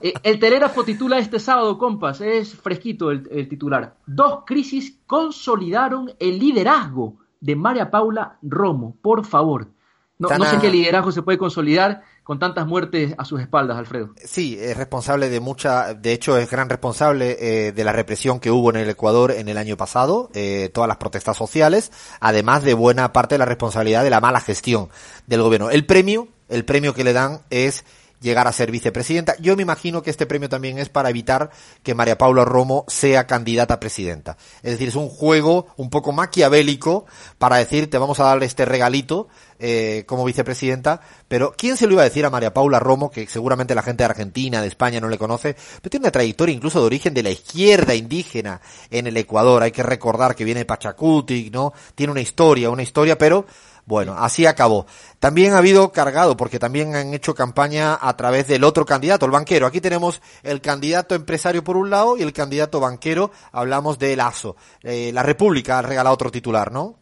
Eh, 0.00 0.14
el 0.22 0.38
telégrafo 0.38 0.84
titula 0.84 1.18
este 1.18 1.38
sábado, 1.38 1.78
compas, 1.78 2.20
es 2.20 2.54
fresquito 2.54 3.10
el, 3.10 3.28
el 3.30 3.48
titular. 3.48 3.96
Dos 4.06 4.44
crisis 4.46 5.00
consolidaron 5.06 6.12
el 6.18 6.38
liderazgo 6.38 7.16
de 7.40 7.56
María 7.56 7.90
Paula 7.90 8.38
Romo, 8.42 8.96
por 9.02 9.24
favor. 9.24 9.68
No, 10.20 10.28
sé 10.44 10.58
qué 10.60 10.70
liderazgo 10.70 11.12
se 11.12 11.22
puede 11.22 11.38
consolidar 11.38 12.02
con 12.22 12.38
tantas 12.38 12.66
muertes 12.66 13.14
a 13.16 13.24
sus 13.24 13.40
espaldas, 13.40 13.78
Alfredo. 13.78 14.10
Sí, 14.22 14.58
es 14.60 14.76
responsable 14.76 15.30
de 15.30 15.40
mucha, 15.40 15.94
de 15.94 16.12
hecho 16.12 16.36
es 16.36 16.50
gran 16.50 16.68
responsable 16.68 17.38
eh, 17.40 17.72
de 17.72 17.84
la 17.84 17.92
represión 17.92 18.38
que 18.38 18.50
hubo 18.50 18.70
en 18.70 18.76
el 18.76 18.90
Ecuador 18.90 19.32
en 19.32 19.48
el 19.48 19.56
año 19.56 19.76
pasado, 19.76 20.30
eh, 20.34 20.70
todas 20.74 20.88
las 20.88 20.98
protestas 20.98 21.36
sociales, 21.36 21.90
además 22.20 22.62
de 22.62 22.74
buena 22.74 23.12
parte 23.12 23.34
de 23.34 23.40
la 23.40 23.46
responsabilidad 23.46 24.04
de 24.04 24.10
la 24.10 24.20
mala 24.20 24.40
gestión 24.40 24.90
del 25.26 25.42
gobierno. 25.42 25.70
El 25.70 25.86
premio, 25.86 26.28
el 26.48 26.64
premio 26.64 26.92
que 26.92 27.02
le 27.04 27.14
dan 27.14 27.40
es 27.48 27.84
llegar 28.20 28.46
a 28.46 28.52
ser 28.52 28.70
vicepresidenta. 28.70 29.34
Yo 29.38 29.56
me 29.56 29.62
imagino 29.62 30.02
que 30.02 30.10
este 30.10 30.26
premio 30.26 30.48
también 30.48 30.78
es 30.78 30.88
para 30.88 31.10
evitar 31.10 31.50
que 31.82 31.94
María 31.94 32.18
Paula 32.18 32.44
Romo 32.44 32.84
sea 32.86 33.26
candidata 33.26 33.74
a 33.74 33.80
presidenta. 33.80 34.36
Es 34.62 34.72
decir, 34.72 34.88
es 34.88 34.94
un 34.94 35.08
juego 35.08 35.66
un 35.76 35.90
poco 35.90 36.12
maquiavélico 36.12 37.06
para 37.38 37.56
decir, 37.56 37.90
te 37.90 37.98
vamos 37.98 38.20
a 38.20 38.24
dar 38.24 38.42
este 38.42 38.64
regalito 38.64 39.28
eh, 39.60 40.04
como 40.06 40.24
vicepresidenta, 40.24 41.00
pero 41.28 41.52
¿quién 41.56 41.76
se 41.76 41.86
lo 41.86 41.92
iba 41.92 42.02
a 42.02 42.06
decir 42.06 42.24
a 42.24 42.30
María 42.30 42.54
Paula 42.54 42.80
Romo, 42.80 43.10
que 43.10 43.26
seguramente 43.26 43.74
la 43.74 43.82
gente 43.82 44.02
de 44.02 44.10
Argentina, 44.10 44.62
de 44.62 44.68
España 44.68 45.00
no 45.00 45.08
le 45.08 45.18
conoce, 45.18 45.54
pero 45.54 45.90
tiene 45.90 46.04
una 46.04 46.12
trayectoria 46.12 46.54
incluso 46.54 46.80
de 46.80 46.86
origen 46.86 47.14
de 47.14 47.22
la 47.22 47.30
izquierda 47.30 47.94
indígena 47.94 48.60
en 48.90 49.06
el 49.06 49.16
Ecuador, 49.16 49.62
hay 49.62 49.70
que 49.70 49.82
recordar 49.82 50.34
que 50.34 50.44
viene 50.44 50.60
de 50.60 50.64
Pachacutic, 50.66 51.52
¿no? 51.52 51.72
Tiene 51.94 52.10
una 52.10 52.20
historia, 52.20 52.70
una 52.70 52.82
historia, 52.82 53.18
pero 53.18 53.46
bueno, 53.90 54.14
así 54.16 54.46
acabó. 54.46 54.86
También 55.18 55.52
ha 55.52 55.58
habido 55.58 55.90
cargado, 55.90 56.36
porque 56.36 56.60
también 56.60 56.94
han 56.94 57.12
hecho 57.12 57.34
campaña 57.34 57.98
a 58.00 58.16
través 58.16 58.46
del 58.46 58.62
otro 58.62 58.86
candidato, 58.86 59.26
el 59.26 59.32
banquero. 59.32 59.66
Aquí 59.66 59.80
tenemos 59.80 60.22
el 60.44 60.60
candidato 60.60 61.16
empresario 61.16 61.64
por 61.64 61.76
un 61.76 61.90
lado 61.90 62.16
y 62.16 62.22
el 62.22 62.32
candidato 62.32 62.78
banquero, 62.78 63.32
hablamos 63.50 63.98
de 63.98 64.14
Lazo. 64.14 64.54
Eh, 64.84 65.10
la 65.12 65.24
República 65.24 65.80
ha 65.80 65.82
regalado 65.82 66.14
otro 66.14 66.30
titular, 66.30 66.70
¿no? 66.70 66.99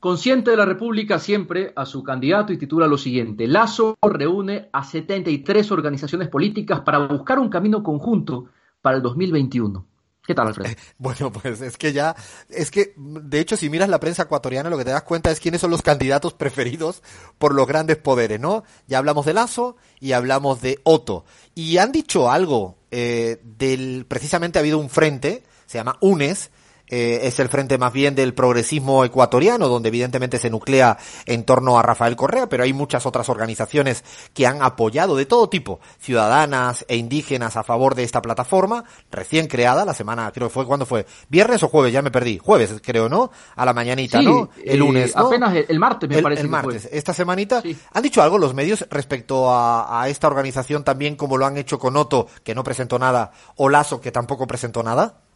Consciente 0.00 0.52
de 0.52 0.56
la 0.56 0.64
República 0.64 1.18
siempre 1.18 1.72
a 1.74 1.84
su 1.84 2.04
candidato 2.04 2.52
y 2.52 2.58
titula 2.58 2.86
lo 2.86 2.96
siguiente. 2.96 3.48
Lazo 3.48 3.96
reúne 4.00 4.68
a 4.72 4.84
73 4.84 5.72
organizaciones 5.72 6.28
políticas 6.28 6.80
para 6.80 6.98
buscar 6.98 7.40
un 7.40 7.48
camino 7.48 7.82
conjunto 7.82 8.46
para 8.80 8.96
el 8.96 9.02
2021. 9.02 9.84
¿Qué 10.24 10.34
tal, 10.34 10.48
Alfredo? 10.48 10.74
Bueno, 10.98 11.32
pues 11.32 11.62
es 11.62 11.78
que 11.78 11.92
ya, 11.92 12.14
es 12.50 12.70
que, 12.70 12.92
de 12.96 13.40
hecho, 13.40 13.56
si 13.56 13.70
miras 13.70 13.88
la 13.88 13.98
prensa 13.98 14.24
ecuatoriana, 14.24 14.68
lo 14.68 14.76
que 14.76 14.84
te 14.84 14.90
das 14.90 15.02
cuenta 15.02 15.30
es 15.30 15.40
quiénes 15.40 15.62
son 15.62 15.70
los 15.70 15.80
candidatos 15.80 16.34
preferidos 16.34 17.02
por 17.38 17.54
los 17.54 17.66
grandes 17.66 17.96
poderes, 17.96 18.38
¿no? 18.38 18.62
Ya 18.86 18.98
hablamos 18.98 19.24
de 19.24 19.32
Lazo 19.32 19.76
y 20.00 20.12
hablamos 20.12 20.60
de 20.60 20.80
Otto. 20.84 21.24
Y 21.54 21.78
han 21.78 21.92
dicho 21.92 22.30
algo 22.30 22.76
eh, 22.90 23.40
del, 23.42 24.04
precisamente 24.06 24.58
ha 24.58 24.60
habido 24.60 24.78
un 24.78 24.90
frente, 24.90 25.44
se 25.66 25.78
llama 25.78 25.96
UNES, 26.02 26.50
eh, 26.88 27.20
es 27.22 27.38
el 27.38 27.48
frente 27.48 27.78
más 27.78 27.92
bien 27.92 28.14
del 28.14 28.34
progresismo 28.34 29.04
ecuatoriano, 29.04 29.68
donde 29.68 29.88
evidentemente 29.88 30.38
se 30.38 30.50
nuclea 30.50 30.98
en 31.26 31.44
torno 31.44 31.78
a 31.78 31.82
Rafael 31.82 32.16
Correa, 32.16 32.48
pero 32.48 32.64
hay 32.64 32.72
muchas 32.72 33.06
otras 33.06 33.28
organizaciones 33.28 34.04
que 34.34 34.46
han 34.46 34.62
apoyado 34.62 35.16
de 35.16 35.26
todo 35.26 35.48
tipo, 35.48 35.80
ciudadanas 35.98 36.84
e 36.88 36.96
indígenas 36.96 37.56
a 37.56 37.64
favor 37.64 37.94
de 37.94 38.04
esta 38.04 38.22
plataforma, 38.22 38.84
recién 39.10 39.46
creada, 39.46 39.84
la 39.84 39.94
semana, 39.94 40.30
creo 40.32 40.48
que 40.48 40.54
fue, 40.54 40.66
¿cuándo 40.66 40.86
fue? 40.86 41.06
¿Viernes 41.28 41.62
o 41.62 41.68
jueves? 41.68 41.92
Ya 41.92 42.02
me 42.02 42.10
perdí. 42.10 42.38
Jueves, 42.38 42.74
creo, 42.82 43.08
¿no? 43.08 43.30
A 43.56 43.64
la 43.64 43.72
mañanita, 43.72 44.22
¿no? 44.22 44.50
El 44.64 44.78
lunes, 44.78 45.14
¿no? 45.14 45.26
Apenas 45.26 45.54
el, 45.68 45.78
martes, 45.78 46.08
me 46.08 46.22
parece. 46.22 46.42
El 46.42 46.48
martes. 46.48 46.88
Esta 46.90 47.12
semanita. 47.12 47.62
¿Han 47.92 48.02
dicho 48.02 48.22
algo 48.22 48.38
los 48.38 48.54
medios 48.54 48.86
respecto 48.90 49.50
a, 49.50 50.02
a 50.02 50.08
esta 50.08 50.26
organización 50.26 50.84
también 50.84 51.16
como 51.16 51.36
lo 51.36 51.46
han 51.46 51.56
hecho 51.56 51.78
con 51.78 51.96
Otto, 51.96 52.26
que 52.42 52.54
no 52.54 52.64
presentó 52.64 52.98
nada, 52.98 53.32
o 53.56 53.68
Lazo, 53.68 54.00
que 54.00 54.12
tampoco 54.12 54.46
presentó 54.46 54.82
nada? 54.82 55.27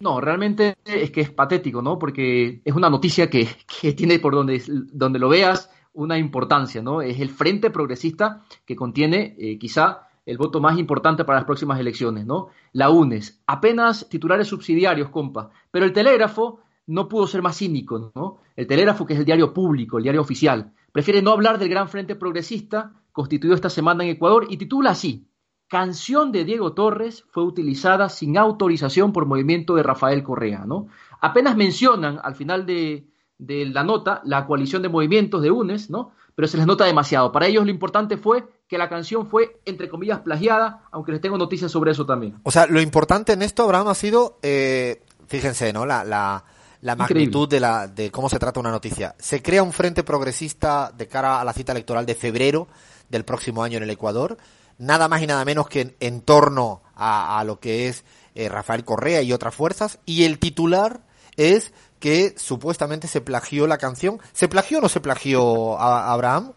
No, 0.00 0.20
realmente 0.20 0.76
es 0.84 1.10
que 1.10 1.20
es 1.20 1.30
patético, 1.30 1.82
¿no? 1.82 1.98
Porque 1.98 2.62
es 2.64 2.74
una 2.74 2.88
noticia 2.88 3.28
que, 3.28 3.48
que 3.80 3.92
tiene 3.92 4.18
por 4.18 4.34
donde, 4.34 4.62
donde 4.66 5.18
lo 5.18 5.28
veas 5.28 5.70
una 5.92 6.18
importancia, 6.18 6.82
¿no? 6.82 7.02
Es 7.02 7.20
el 7.20 7.28
Frente 7.28 7.70
Progresista 7.70 8.42
que 8.64 8.76
contiene 8.76 9.36
eh, 9.38 9.58
quizá 9.58 10.08
el 10.24 10.38
voto 10.38 10.60
más 10.60 10.78
importante 10.78 11.24
para 11.24 11.38
las 11.40 11.44
próximas 11.44 11.78
elecciones, 11.78 12.24
¿no? 12.24 12.48
La 12.72 12.90
UNES, 12.90 13.42
apenas 13.46 14.08
titulares 14.08 14.48
subsidiarios, 14.48 15.10
compa, 15.10 15.50
pero 15.70 15.84
el 15.84 15.92
telégrafo 15.92 16.60
no 16.86 17.08
pudo 17.08 17.26
ser 17.26 17.42
más 17.42 17.56
cínico, 17.56 18.12
¿no? 18.14 18.38
El 18.56 18.66
telégrafo, 18.66 19.04
que 19.04 19.14
es 19.14 19.18
el 19.18 19.24
diario 19.26 19.52
público, 19.52 19.98
el 19.98 20.04
diario 20.04 20.20
oficial, 20.20 20.72
prefiere 20.92 21.20
no 21.20 21.32
hablar 21.32 21.58
del 21.58 21.68
gran 21.68 21.88
Frente 21.88 22.16
Progresista 22.16 22.92
constituido 23.12 23.54
esta 23.54 23.70
semana 23.70 24.04
en 24.04 24.10
Ecuador 24.10 24.46
y 24.48 24.56
titula 24.56 24.90
así, 24.90 25.26
canción 25.70 26.32
de 26.32 26.44
Diego 26.44 26.72
Torres 26.72 27.24
fue 27.30 27.44
utilizada 27.44 28.08
sin 28.08 28.36
autorización 28.36 29.12
por 29.12 29.24
movimiento 29.24 29.76
de 29.76 29.84
Rafael 29.84 30.24
Correa, 30.24 30.64
¿no? 30.66 30.88
Apenas 31.20 31.56
mencionan 31.56 32.18
al 32.22 32.34
final 32.34 32.66
de, 32.66 33.06
la 33.38 33.84
nota 33.84 34.20
la 34.24 34.46
coalición 34.46 34.82
de 34.82 34.88
movimientos 34.88 35.40
de 35.42 35.52
UNES, 35.52 35.88
¿no? 35.88 36.10
Pero 36.34 36.48
se 36.48 36.56
les 36.56 36.66
nota 36.66 36.84
demasiado. 36.84 37.30
Para 37.30 37.46
ellos 37.46 37.64
lo 37.64 37.70
importante 37.70 38.16
fue 38.16 38.48
que 38.66 38.78
la 38.78 38.88
canción 38.88 39.28
fue, 39.28 39.60
entre 39.64 39.88
comillas, 39.88 40.18
plagiada, 40.20 40.88
aunque 40.90 41.12
les 41.12 41.20
tengo 41.20 41.38
noticias 41.38 41.70
sobre 41.70 41.92
eso 41.92 42.04
también. 42.04 42.40
O 42.42 42.50
sea, 42.50 42.66
lo 42.66 42.80
importante 42.80 43.34
en 43.34 43.42
esto, 43.42 43.62
Abraham, 43.62 43.88
ha 43.88 43.94
sido, 43.94 44.38
eh, 44.42 45.04
fíjense, 45.28 45.72
¿no? 45.72 45.86
La, 45.86 46.02
la, 46.02 46.44
la 46.80 46.96
magnitud 46.96 47.48
de, 47.48 47.60
la, 47.60 47.86
de 47.86 48.10
cómo 48.10 48.28
se 48.28 48.40
trata 48.40 48.58
una 48.58 48.72
noticia. 48.72 49.14
Se 49.20 49.40
crea 49.40 49.62
un 49.62 49.72
frente 49.72 50.02
progresista 50.02 50.90
de 50.90 51.06
cara 51.06 51.40
a 51.40 51.44
la 51.44 51.52
cita 51.52 51.70
electoral 51.70 52.06
de 52.06 52.16
febrero 52.16 52.66
del 53.08 53.24
próximo 53.24 53.62
año 53.62 53.76
en 53.76 53.84
el 53.84 53.90
Ecuador 53.90 54.36
nada 54.80 55.08
más 55.08 55.22
y 55.22 55.26
nada 55.26 55.44
menos 55.44 55.68
que 55.68 55.94
en, 56.00 56.20
torno 56.22 56.82
a, 56.96 57.42
lo 57.44 57.60
que 57.60 57.88
es 57.88 58.04
eh, 58.34 58.48
Rafael 58.48 58.84
Correa 58.84 59.22
y 59.22 59.32
otras 59.32 59.54
fuerzas, 59.54 60.00
y 60.06 60.24
el 60.24 60.38
titular 60.38 61.02
es 61.36 61.72
que 62.00 62.34
supuestamente 62.36 63.06
se 63.06 63.20
plagió 63.20 63.66
la 63.66 63.78
canción. 63.78 64.18
¿Se 64.32 64.48
plagió 64.48 64.78
o 64.78 64.80
no 64.80 64.88
se 64.88 65.00
plagió 65.00 65.78
a, 65.78 66.12
Abraham? 66.12 66.52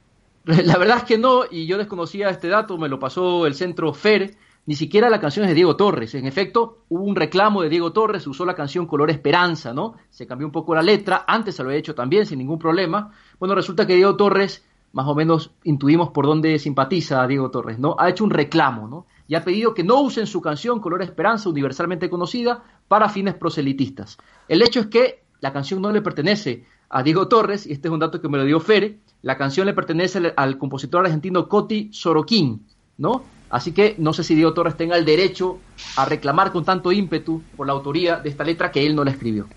La 0.44 0.78
verdad 0.78 0.98
es 0.98 1.04
que 1.04 1.18
no, 1.18 1.42
y 1.50 1.66
yo 1.66 1.76
desconocía 1.76 2.30
este 2.30 2.48
dato, 2.48 2.78
me 2.78 2.88
lo 2.88 2.98
pasó 2.98 3.46
el 3.46 3.54
centro 3.54 3.92
FER, 3.92 4.36
ni 4.66 4.76
siquiera 4.76 5.10
la 5.10 5.20
canción 5.20 5.44
es 5.44 5.50
de 5.50 5.54
Diego 5.56 5.76
Torres. 5.76 6.14
En 6.14 6.26
efecto, 6.26 6.84
hubo 6.88 7.02
un 7.02 7.16
reclamo 7.16 7.62
de 7.62 7.68
Diego 7.68 7.92
Torres, 7.92 8.26
usó 8.26 8.44
la 8.44 8.54
canción 8.54 8.86
Color 8.86 9.10
Esperanza, 9.10 9.74
¿no? 9.74 9.94
Se 10.10 10.26
cambió 10.26 10.46
un 10.46 10.52
poco 10.52 10.74
la 10.74 10.82
letra, 10.82 11.24
antes 11.26 11.56
se 11.56 11.62
lo 11.62 11.70
había 11.70 11.80
hecho 11.80 11.94
también 11.94 12.26
sin 12.26 12.38
ningún 12.38 12.58
problema. 12.58 13.12
Bueno, 13.38 13.54
resulta 13.54 13.86
que 13.86 13.96
Diego 13.96 14.16
Torres 14.16 14.64
más 14.92 15.06
o 15.06 15.14
menos 15.14 15.52
intuimos 15.64 16.10
por 16.10 16.26
dónde 16.26 16.58
simpatiza 16.58 17.22
a 17.22 17.26
Diego 17.26 17.50
Torres, 17.50 17.78
¿no? 17.78 17.96
Ha 17.98 18.08
hecho 18.08 18.24
un 18.24 18.30
reclamo, 18.30 18.88
¿no? 18.88 19.06
Y 19.28 19.34
ha 19.36 19.44
pedido 19.44 19.74
que 19.74 19.84
no 19.84 20.00
usen 20.00 20.26
su 20.26 20.40
canción 20.40 20.80
Color 20.80 21.02
Esperanza, 21.02 21.48
universalmente 21.48 22.10
conocida, 22.10 22.64
para 22.88 23.08
fines 23.08 23.34
proselitistas. 23.34 24.18
El 24.48 24.62
hecho 24.62 24.80
es 24.80 24.86
que 24.88 25.22
la 25.40 25.52
canción 25.52 25.80
no 25.80 25.92
le 25.92 26.02
pertenece 26.02 26.64
a 26.88 27.02
Diego 27.04 27.28
Torres, 27.28 27.66
y 27.66 27.72
este 27.72 27.88
es 27.88 27.94
un 27.94 28.00
dato 28.00 28.20
que 28.20 28.28
me 28.28 28.38
lo 28.38 28.44
dio 28.44 28.58
Fere, 28.58 28.98
la 29.22 29.36
canción 29.36 29.66
le 29.66 29.74
pertenece 29.74 30.32
al, 30.36 30.58
compositor 30.58 31.04
argentino 31.04 31.48
Coti 31.48 31.90
Sorokin, 31.92 32.66
¿no? 32.98 33.22
Así 33.50 33.72
que 33.72 33.94
no 33.98 34.12
sé 34.12 34.24
si 34.24 34.34
Diego 34.34 34.54
Torres 34.54 34.76
tenga 34.76 34.96
el 34.96 35.04
derecho 35.04 35.58
a 35.96 36.04
reclamar 36.04 36.50
con 36.50 36.64
tanto 36.64 36.90
ímpetu 36.90 37.42
por 37.56 37.66
la 37.66 37.72
autoría 37.72 38.16
de 38.16 38.28
esta 38.28 38.44
letra 38.44 38.70
que 38.72 38.84
él 38.84 38.94
no 38.94 39.04
la 39.04 39.12
escribió. 39.12 39.48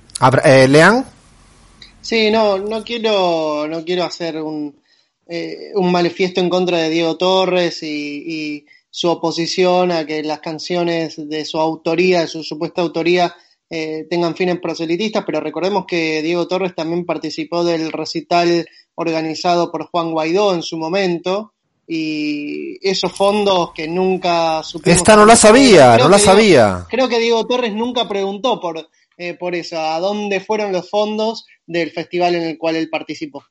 Eh, 0.43 0.67
¿Lean? 0.67 1.05
Sí, 2.01 2.29
no, 2.31 2.57
no 2.57 2.83
quiero, 2.83 3.67
no 3.67 3.83
quiero 3.83 4.03
hacer 4.03 4.41
un, 4.41 4.75
eh, 5.27 5.71
un 5.75 5.91
manifiesto 5.91 6.41
en 6.41 6.49
contra 6.49 6.77
de 6.77 6.89
Diego 6.89 7.17
Torres 7.17 7.81
y, 7.83 8.65
su 8.95 9.09
oposición 9.09 9.91
a 9.91 10.05
que 10.05 10.21
las 10.21 10.39
canciones 10.39 11.15
de 11.17 11.45
su 11.45 11.57
autoría, 11.59 12.21
de 12.21 12.27
su 12.27 12.43
supuesta 12.43 12.83
autoría, 12.83 13.36
eh, 13.67 14.05
tengan 14.07 14.36
fines 14.36 14.59
proselitistas, 14.59 15.23
pero 15.25 15.39
recordemos 15.39 15.86
que 15.88 16.21
Diego 16.21 16.47
Torres 16.47 16.75
también 16.75 17.03
participó 17.03 17.63
del 17.63 17.91
recital 17.91 18.67
organizado 18.93 19.71
por 19.71 19.88
Juan 19.88 20.12
Guaidó 20.12 20.53
en 20.53 20.62
su 20.62 20.77
momento 20.77 21.53
y 21.88 22.77
esos 22.88 23.12
fondos 23.12 23.71
que 23.73 23.88
nunca 23.88 24.62
supimos 24.62 24.97
Esta 24.97 25.15
no 25.15 25.25
la 25.25 25.36
sabía, 25.36 25.97
no 25.97 26.07
la 26.07 26.19
sabía. 26.19 26.86
Creo 26.88 27.09
que 27.09 27.17
Diego 27.17 27.45
Torres 27.47 27.73
nunca 27.73 28.07
preguntó 28.07 28.59
por, 28.59 28.89
eh, 29.17 29.33
por 29.33 29.55
eso, 29.55 29.79
a 29.79 29.99
dónde 29.99 30.39
fueron 30.39 30.71
los 30.71 30.89
fondos 30.89 31.45
del 31.65 31.91
festival 31.91 32.36
en 32.36 32.43
el 32.43 32.57
cual 32.57 32.75
él 32.75 32.89
participó. 32.89 33.43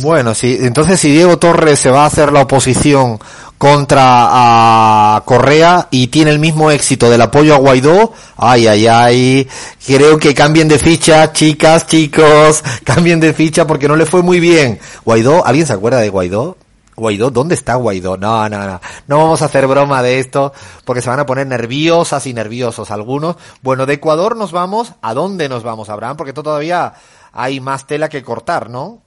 Bueno, 0.00 0.34
sí, 0.34 0.56
entonces 0.60 0.98
si 1.00 1.10
Diego 1.10 1.38
Torres 1.38 1.78
se 1.78 1.90
va 1.90 2.04
a 2.04 2.06
hacer 2.06 2.32
la 2.32 2.42
oposición 2.42 3.18
contra 3.58 5.16
a 5.16 5.22
Correa 5.24 5.88
y 5.90 6.06
tiene 6.06 6.30
el 6.30 6.38
mismo 6.38 6.70
éxito 6.70 7.10
del 7.10 7.20
apoyo 7.20 7.54
a 7.54 7.58
Guaidó, 7.58 8.12
ay, 8.36 8.66
ay, 8.66 8.86
ay, 8.86 9.48
creo 9.86 10.18
que 10.18 10.34
cambien 10.34 10.66
de 10.66 10.78
ficha, 10.78 11.32
chicas, 11.32 11.86
chicos, 11.86 12.64
cambien 12.84 13.20
de 13.20 13.34
ficha 13.34 13.66
porque 13.66 13.86
no 13.86 13.96
le 13.96 14.06
fue 14.06 14.22
muy 14.22 14.40
bien. 14.40 14.80
Guaidó, 15.04 15.44
¿alguien 15.44 15.66
se 15.66 15.74
acuerda 15.74 15.98
de 15.98 16.08
Guaidó? 16.08 16.56
Guaidó, 16.96 17.30
¿dónde 17.30 17.54
está 17.54 17.74
Guaidó? 17.74 18.16
No, 18.16 18.48
no, 18.48 18.66
no. 18.66 18.80
No 19.08 19.18
vamos 19.18 19.42
a 19.42 19.46
hacer 19.46 19.66
broma 19.66 20.02
de 20.02 20.20
esto 20.20 20.52
porque 20.84 21.02
se 21.02 21.10
van 21.10 21.20
a 21.20 21.26
poner 21.26 21.46
nerviosas 21.46 22.26
y 22.26 22.32
nerviosos 22.32 22.90
algunos. 22.90 23.36
Bueno, 23.62 23.84
de 23.84 23.94
Ecuador 23.94 24.36
nos 24.36 24.52
vamos. 24.52 24.94
¿A 25.02 25.12
dónde 25.12 25.48
nos 25.48 25.62
vamos, 25.62 25.90
Abraham? 25.90 26.16
Porque 26.16 26.32
todavía 26.32 26.94
hay 27.32 27.60
más 27.60 27.86
tela 27.86 28.08
que 28.08 28.22
cortar, 28.22 28.70
¿no? 28.70 29.02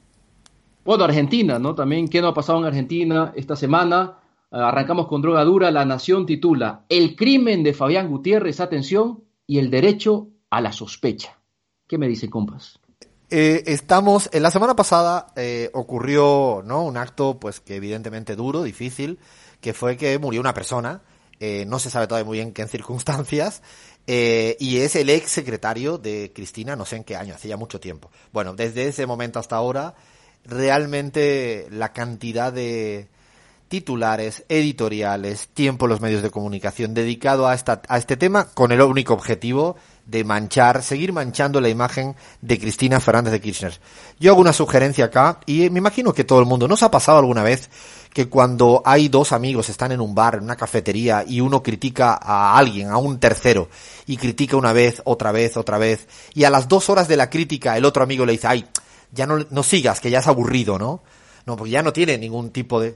Bueno, 0.85 1.03
Argentina, 1.03 1.57
¿no? 1.57 1.73
También, 1.73 2.07
¿qué 2.07 2.21
no 2.21 2.27
ha 2.27 2.33
pasado 2.35 2.59
en 2.59 2.65
Argentina 2.65 3.33
esta 3.35 3.55
semana? 3.55 4.19
Eh, 4.51 4.57
arrancamos 4.57 5.07
con 5.07 5.19
droga 5.19 5.43
dura. 5.43 5.71
La 5.71 5.83
Nación 5.83 6.27
titula 6.27 6.85
El 6.89 7.15
crimen 7.15 7.63
de 7.63 7.73
Fabián 7.73 8.07
Gutiérrez, 8.07 8.59
atención, 8.59 9.23
y 9.47 9.57
el 9.57 9.71
derecho 9.71 10.27
a 10.51 10.61
la 10.61 10.71
sospecha. 10.71 11.39
¿Qué 11.87 11.97
me 11.97 12.07
dice, 12.07 12.29
compas? 12.29 12.79
Eh, 13.31 13.63
estamos, 13.65 14.29
en 14.31 14.43
la 14.43 14.51
semana 14.51 14.75
pasada 14.75 15.33
eh, 15.35 15.71
ocurrió, 15.73 16.61
¿no? 16.63 16.83
Un 16.83 16.97
acto, 16.97 17.39
pues, 17.39 17.59
que 17.59 17.77
evidentemente 17.77 18.35
duro, 18.35 18.61
difícil, 18.61 19.17
que 19.61 19.73
fue 19.73 19.97
que 19.97 20.19
murió 20.19 20.39
una 20.39 20.53
persona, 20.53 21.01
no 21.67 21.79
se 21.79 21.89
sabe 21.89 22.07
todavía 22.07 22.25
muy 22.25 22.37
bien 22.37 22.53
qué 22.53 22.65
circunstancias, 22.67 23.63
y 24.07 24.77
es 24.77 24.95
el 24.95 25.09
ex 25.09 25.31
secretario 25.31 25.97
de 25.97 26.31
Cristina, 26.33 26.75
no 26.75 26.85
sé 26.85 26.97
en 26.97 27.03
qué 27.03 27.15
año, 27.15 27.33
hace 27.33 27.47
ya 27.47 27.57
mucho 27.57 27.79
tiempo. 27.79 28.11
Bueno, 28.31 28.53
desde 28.53 28.87
ese 28.87 29.07
momento 29.07 29.39
hasta 29.39 29.55
ahora, 29.55 29.95
realmente 30.45 31.67
la 31.71 31.93
cantidad 31.93 32.53
de 32.53 33.07
titulares, 33.67 34.43
editoriales, 34.47 35.49
tiempo 35.53 35.85
en 35.85 35.89
los 35.89 36.01
medios 36.01 36.21
de 36.21 36.29
comunicación 36.29 36.93
dedicado 36.93 37.47
a, 37.47 37.55
esta, 37.55 37.81
a 37.87 37.97
este 37.97 38.15
tema 38.15 38.45
con 38.53 38.71
el 38.71 38.81
único 38.81 39.13
objetivo 39.13 39.75
de 40.05 40.23
manchar, 40.23 40.83
seguir 40.83 41.11
manchando 41.13 41.59
la 41.59 41.69
imagen 41.69 42.15
de 42.41 42.59
Cristina 42.59 42.99
Fernández 42.99 43.31
de 43.33 43.41
Kirchner. 43.41 43.79
Yo 44.19 44.31
hago 44.31 44.41
una 44.41 44.53
sugerencia 44.53 45.05
acá 45.05 45.39
y 45.47 45.69
me 45.71 45.79
imagino 45.79 46.13
que 46.13 46.23
todo 46.23 46.39
el 46.39 46.45
mundo, 46.45 46.67
¿nos 46.67 46.83
ha 46.83 46.91
pasado 46.91 47.17
alguna 47.17 47.41
vez 47.41 47.69
que 48.13 48.29
cuando 48.29 48.83
hay 48.85 49.09
dos 49.09 49.31
amigos 49.31 49.67
están 49.69 49.91
en 49.91 49.99
un 49.99 50.13
bar, 50.13 50.35
en 50.35 50.43
una 50.43 50.55
cafetería 50.55 51.25
y 51.27 51.41
uno 51.41 51.63
critica 51.63 52.17
a 52.21 52.57
alguien, 52.57 52.89
a 52.89 52.97
un 52.97 53.19
tercero, 53.19 53.67
y 54.05 54.17
critica 54.17 54.55
una 54.55 54.73
vez, 54.73 55.01
otra 55.05 55.31
vez, 55.31 55.57
otra 55.57 55.79
vez, 55.79 56.07
y 56.33 56.43
a 56.43 56.49
las 56.49 56.69
dos 56.69 56.89
horas 56.89 57.07
de 57.07 57.17
la 57.17 57.29
crítica 57.29 57.75
el 57.75 57.83
otro 57.83 58.03
amigo 58.03 58.25
le 58.25 58.33
dice, 58.33 58.47
ay, 58.47 58.65
ya 59.15 59.25
no, 59.25 59.63
sigas, 59.63 59.99
que 59.99 60.11
ya 60.11 60.19
es 60.19 60.27
aburrido, 60.27 60.77
¿no? 60.77 61.01
No, 61.45 61.55
porque 61.55 61.71
ya 61.71 61.81
no 61.81 61.93
tiene 61.93 62.17
ningún 62.17 62.51
tipo 62.51 62.79
de... 62.79 62.95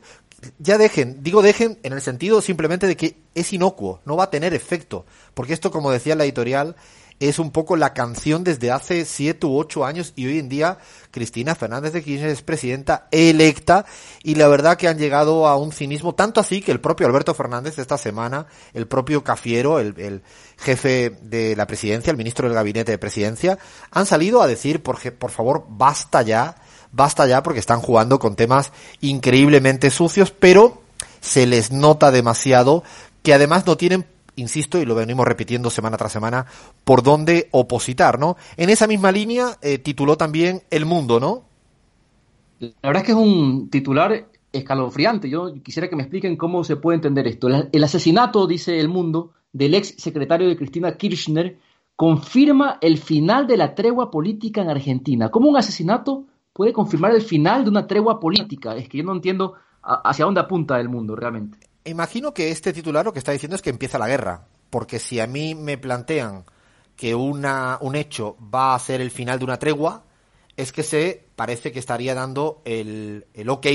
Ya 0.58 0.78
dejen, 0.78 1.24
digo 1.24 1.42
dejen 1.42 1.80
en 1.84 1.94
el 1.94 2.02
sentido 2.02 2.42
simplemente 2.42 2.88
de 2.88 2.96
que 2.96 3.18
es 3.36 3.52
inocuo, 3.52 4.02
no 4.06 4.16
va 4.16 4.26
a 4.26 4.30
tener 4.30 4.54
efecto, 4.54 5.06
porque 5.34 5.54
esto, 5.54 5.70
como 5.72 5.92
decía 5.92 6.16
la 6.16 6.24
editorial, 6.24 6.76
es 7.20 7.38
un 7.38 7.52
poco 7.52 7.76
la 7.76 7.94
canción 7.94 8.44
desde 8.44 8.72
hace 8.72 9.04
siete 9.06 9.46
u 9.46 9.58
ocho 9.58 9.86
años 9.86 10.14
y 10.16 10.28
hoy 10.28 10.40
en 10.40 10.48
día 10.48 10.78
Cristina 11.12 11.54
Fernández 11.54 11.92
de 11.94 12.04
Kirchner 12.04 12.30
es 12.30 12.42
presidenta 12.42 13.08
electa 13.12 13.86
y 14.24 14.36
la 14.36 14.48
verdad 14.48 14.78
que 14.78 14.88
han 14.88 14.98
llegado 14.98 15.48
a 15.48 15.58
un 15.58 15.72
cinismo 15.72 16.16
tanto 16.16 16.40
así 16.40 16.62
que 16.62 16.72
el 16.72 16.80
propio 16.80 17.08
Alberto 17.08 17.34
Fernández 17.34 17.78
esta 17.78 17.98
semana, 17.98 18.48
el 18.74 18.88
propio 18.88 19.24
Cafiero, 19.24 19.80
el, 19.80 19.96
el 19.98 20.22
jefe 20.58 21.18
de 21.22 21.56
la 21.56 21.68
presidencia, 21.68 22.12
el 22.12 22.18
ministro 22.18 22.48
del 22.48 22.56
gabinete 22.56 22.92
de 22.92 22.98
presidencia, 22.98 23.60
han 23.92 24.06
salido 24.06 24.42
a 24.42 24.48
decir 24.48 24.82
por, 24.82 25.00
por 25.14 25.32
favor 25.32 25.66
basta 25.68 26.22
ya, 26.22 26.56
basta 26.92 27.28
ya 27.28 27.44
porque 27.44 27.60
están 27.60 27.82
jugando 27.82 28.18
con 28.20 28.36
temas 28.36 28.72
increíblemente 29.02 29.90
sucios, 29.90 30.32
pero 30.32 30.82
se 31.20 31.46
les 31.46 31.72
nota 31.72 32.12
demasiado 32.12 32.84
que 33.24 33.34
además 33.34 33.66
no 33.66 33.76
tienen 33.76 34.06
insisto, 34.40 34.80
y 34.80 34.86
lo 34.86 34.96
venimos 34.96 35.28
repitiendo 35.28 35.70
semana 35.70 35.98
tras 35.98 36.12
semana, 36.12 36.46
por 36.84 37.04
dónde 37.04 37.48
opositar, 37.52 38.20
¿no? 38.20 38.38
En 38.58 38.70
esa 38.70 38.88
misma 38.88 39.12
línea 39.12 39.58
eh, 39.62 39.78
tituló 39.78 40.18
también 40.18 40.64
El 40.70 40.86
Mundo, 40.86 41.20
¿no? 41.20 41.44
La 42.60 42.90
verdad 42.90 43.02
es 43.02 43.06
que 43.06 43.12
es 43.12 43.18
un 43.18 43.70
titular 43.70 44.28
escalofriante. 44.52 45.30
Yo 45.30 45.54
quisiera 45.64 45.90
que 45.90 45.96
me 45.96 46.04
expliquen 46.04 46.36
cómo 46.36 46.64
se 46.64 46.76
puede 46.76 46.96
entender 46.96 47.28
esto. 47.28 47.48
El 47.48 47.84
asesinato, 47.84 48.48
dice 48.48 48.80
El 48.80 48.90
Mundo, 48.90 49.32
del 49.54 49.76
ex 49.76 49.96
secretario 49.98 50.48
de 50.48 50.58
Cristina 50.58 50.96
Kirchner 50.98 51.58
confirma 51.96 52.78
el 52.82 52.98
final 52.98 53.48
de 53.48 53.58
la 53.58 53.76
tregua 53.76 54.10
política 54.10 54.62
en 54.62 54.70
Argentina. 54.70 55.30
¿Cómo 55.30 55.50
un 55.50 55.58
asesinato 55.58 56.26
puede 56.54 56.74
confirmar 56.74 57.12
el 57.12 57.22
final 57.22 57.64
de 57.64 57.70
una 57.70 57.88
tregua 57.88 58.20
política? 58.20 58.76
Es 58.76 58.88
que 58.88 59.00
yo 59.00 59.04
no 59.04 59.14
entiendo 59.14 59.56
hacia 59.82 60.26
dónde 60.26 60.42
apunta 60.42 60.80
el 60.80 60.90
mundo 60.90 61.16
realmente. 61.16 61.58
Imagino 61.90 62.34
que 62.34 62.52
este 62.52 62.74
titular 62.74 63.04
lo 63.06 63.14
que 63.14 63.20
está 63.20 63.32
diciendo 63.32 63.56
es 63.56 63.62
que 63.62 63.70
empieza 63.70 63.98
la 63.98 64.08
guerra, 64.08 64.48
porque 64.70 65.00
si 65.00 65.20
a 65.20 65.28
mí 65.28 65.56
me 65.56 65.78
plantean 65.78 66.46
que 66.96 67.16
una, 67.16 67.78
un 67.82 67.96
hecho 67.96 68.38
va 68.54 68.76
a 68.76 68.80
ser 68.80 69.02
el 69.02 69.12
final 69.12 69.40
de 69.40 69.46
una 69.46 69.58
tregua, 69.58 70.04
es 70.56 70.72
que 70.72 70.84
se 70.84 71.26
parece 71.36 71.72
que 71.72 71.80
estaría 71.80 72.14
dando 72.14 72.62
el, 72.66 73.26
el 73.34 73.50
ok 73.50 73.68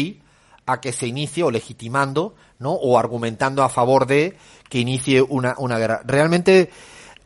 a 0.67 0.81
que 0.81 0.93
se 0.93 1.07
inicie 1.07 1.43
o 1.43 1.51
legitimando, 1.51 2.35
¿no? 2.59 2.73
O 2.73 2.99
argumentando 2.99 3.63
a 3.63 3.69
favor 3.69 4.07
de 4.07 4.37
que 4.69 4.79
inicie 4.79 5.23
una, 5.23 5.55
una 5.59 5.79
guerra. 5.79 6.03
Realmente 6.05 6.71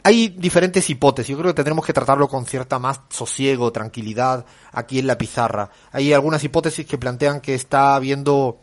hay 0.02 0.28
diferentes 0.28 0.88
hipótesis. 0.90 1.30
Yo 1.30 1.38
creo 1.38 1.50
que 1.50 1.56
tendremos 1.56 1.84
que 1.84 1.92
tratarlo 1.92 2.28
con 2.28 2.46
cierta 2.46 2.78
más 2.78 3.00
sosiego, 3.10 3.72
tranquilidad 3.72 4.46
aquí 4.72 5.00
en 5.00 5.06
la 5.06 5.18
pizarra. 5.18 5.70
Hay 5.92 6.12
algunas 6.12 6.42
hipótesis 6.42 6.86
que 6.86 6.98
plantean 6.98 7.40
que 7.40 7.54
está 7.54 7.94
habiendo 7.94 8.60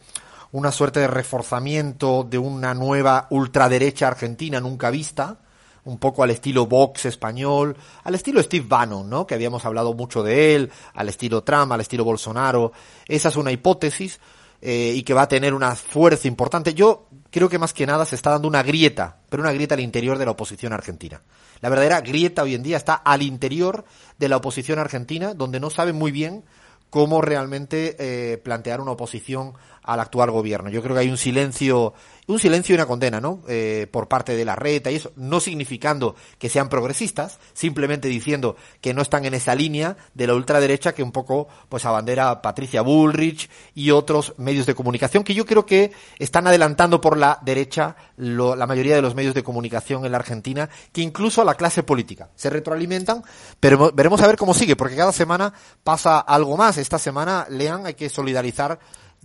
una 0.52 0.72
suerte 0.72 1.00
de 1.00 1.08
reforzamiento 1.08 2.24
de 2.24 2.38
una 2.38 2.74
nueva 2.74 3.28
ultraderecha 3.30 4.08
argentina 4.08 4.60
nunca 4.60 4.90
vista, 4.90 5.40
un 5.86 6.00
poco 6.00 6.24
al 6.24 6.32
estilo 6.32 6.66
Vox 6.66 7.06
español, 7.06 7.76
al 8.04 8.16
estilo 8.16 8.42
Steve 8.42 8.66
Bannon, 8.68 9.10
¿no? 9.10 9.28
Que 9.28 9.36
habíamos 9.36 9.66
hablado 9.66 9.94
mucho 9.94 10.24
de 10.24 10.56
él, 10.56 10.72
al 10.94 11.10
estilo 11.10 11.44
Trump, 11.44 11.72
al 11.72 11.82
estilo 11.82 12.04
Bolsonaro. 12.04 12.72
Esa 13.08 13.30
es 13.30 13.36
una 13.36 13.52
hipótesis 13.52 14.20
eh, 14.62 14.94
y 14.96 15.04
que 15.04 15.14
va 15.14 15.24
a 15.24 15.28
tener 15.28 15.54
una 15.54 15.76
fuerza 15.76 16.28
importante. 16.28 16.74
Yo 16.74 17.08
creo 17.30 17.50
que 17.50 17.60
más 17.60 17.74
que 17.74 17.86
nada 17.86 18.06
se 18.06 18.16
está 18.16 18.32
dando 18.32 18.48
una 18.48 18.64
grieta, 18.64 19.20
pero 19.30 19.44
una 19.44 19.52
grieta 19.52 19.76
al 19.76 19.82
interior 19.82 20.18
de 20.18 20.26
la 20.26 20.32
oposición 20.32 20.74
argentina. 20.74 21.22
La 21.62 21.70
verdadera 21.70 22.02
grieta 22.02 22.44
hoy 22.44 22.56
en 22.56 22.64
día 22.64 22.78
está 22.78 22.96
al 22.96 23.22
interior 23.22 23.86
de 24.18 24.30
la 24.30 24.38
oposición 24.38 24.80
argentina, 24.80 25.34
donde 25.36 25.60
no 25.60 25.70
saben 25.70 25.96
muy 25.96 26.12
bien 26.12 26.46
cómo 26.90 27.22
realmente 27.22 27.96
eh, 28.00 28.38
plantear 28.38 28.82
una 28.82 28.92
oposición 28.92 29.54
al 29.86 30.00
actual 30.00 30.32
gobierno. 30.32 30.70
Yo 30.70 30.82
creo 30.82 30.96
que 30.96 31.02
hay 31.02 31.10
un 31.10 31.18
silencio, 31.18 31.94
un 32.28 32.40
silencio 32.40 32.74
y 32.74 32.78
una 32.78 32.86
condena, 32.86 33.22
¿no? 33.22 33.42
Eh, 33.48 33.88
por 33.92 34.08
parte 34.08 34.36
de 34.36 34.46
la 34.46 34.56
reta 34.56 34.92
y 34.92 34.96
eso, 34.96 35.12
no 35.16 35.40
significando 35.40 36.16
que 36.40 36.50
sean 36.50 36.70
progresistas, 36.70 37.40
simplemente 37.54 38.08
diciendo 38.08 38.56
que 38.82 38.94
no 38.94 39.02
están 39.02 39.26
en 39.26 39.34
esa 39.34 39.56
línea 39.56 39.96
de 40.14 40.28
la 40.28 40.34
ultraderecha 40.34 40.94
que 40.94 41.04
un 41.04 41.12
poco, 41.12 41.48
pues 41.70 41.86
abandera 41.86 42.42
Patricia 42.42 42.82
Bullrich 42.82 43.50
y 43.74 43.92
otros 43.92 44.34
medios 44.38 44.66
de 44.66 44.76
comunicación 44.76 45.24
que 45.24 45.34
yo 45.34 45.46
creo 45.46 45.66
que 45.66 45.92
están 46.20 46.48
adelantando 46.48 47.00
por 47.00 47.18
la 47.18 47.40
derecha 47.44 47.96
la 48.18 48.68
mayoría 48.68 48.96
de 48.96 49.02
los 49.02 49.16
medios 49.16 49.36
de 49.36 49.44
comunicación 49.44 50.06
en 50.06 50.12
la 50.12 50.18
Argentina, 50.18 50.70
que 50.92 51.02
incluso 51.02 51.42
a 51.42 51.46
la 51.46 51.56
clase 51.56 51.84
política 51.84 52.30
se 52.36 52.50
retroalimentan, 52.50 53.24
pero 53.60 53.92
veremos 53.94 54.22
a 54.22 54.28
ver 54.28 54.38
cómo 54.38 54.54
sigue, 54.54 54.76
porque 54.76 54.96
cada 54.96 55.12
semana 55.12 55.54
pasa 55.84 56.20
algo 56.20 56.58
más. 56.58 56.78
Esta 56.78 57.00
semana, 57.00 57.46
lean, 57.50 57.86
hay 57.86 57.94
que 57.94 58.10
solidarizar 58.10 58.80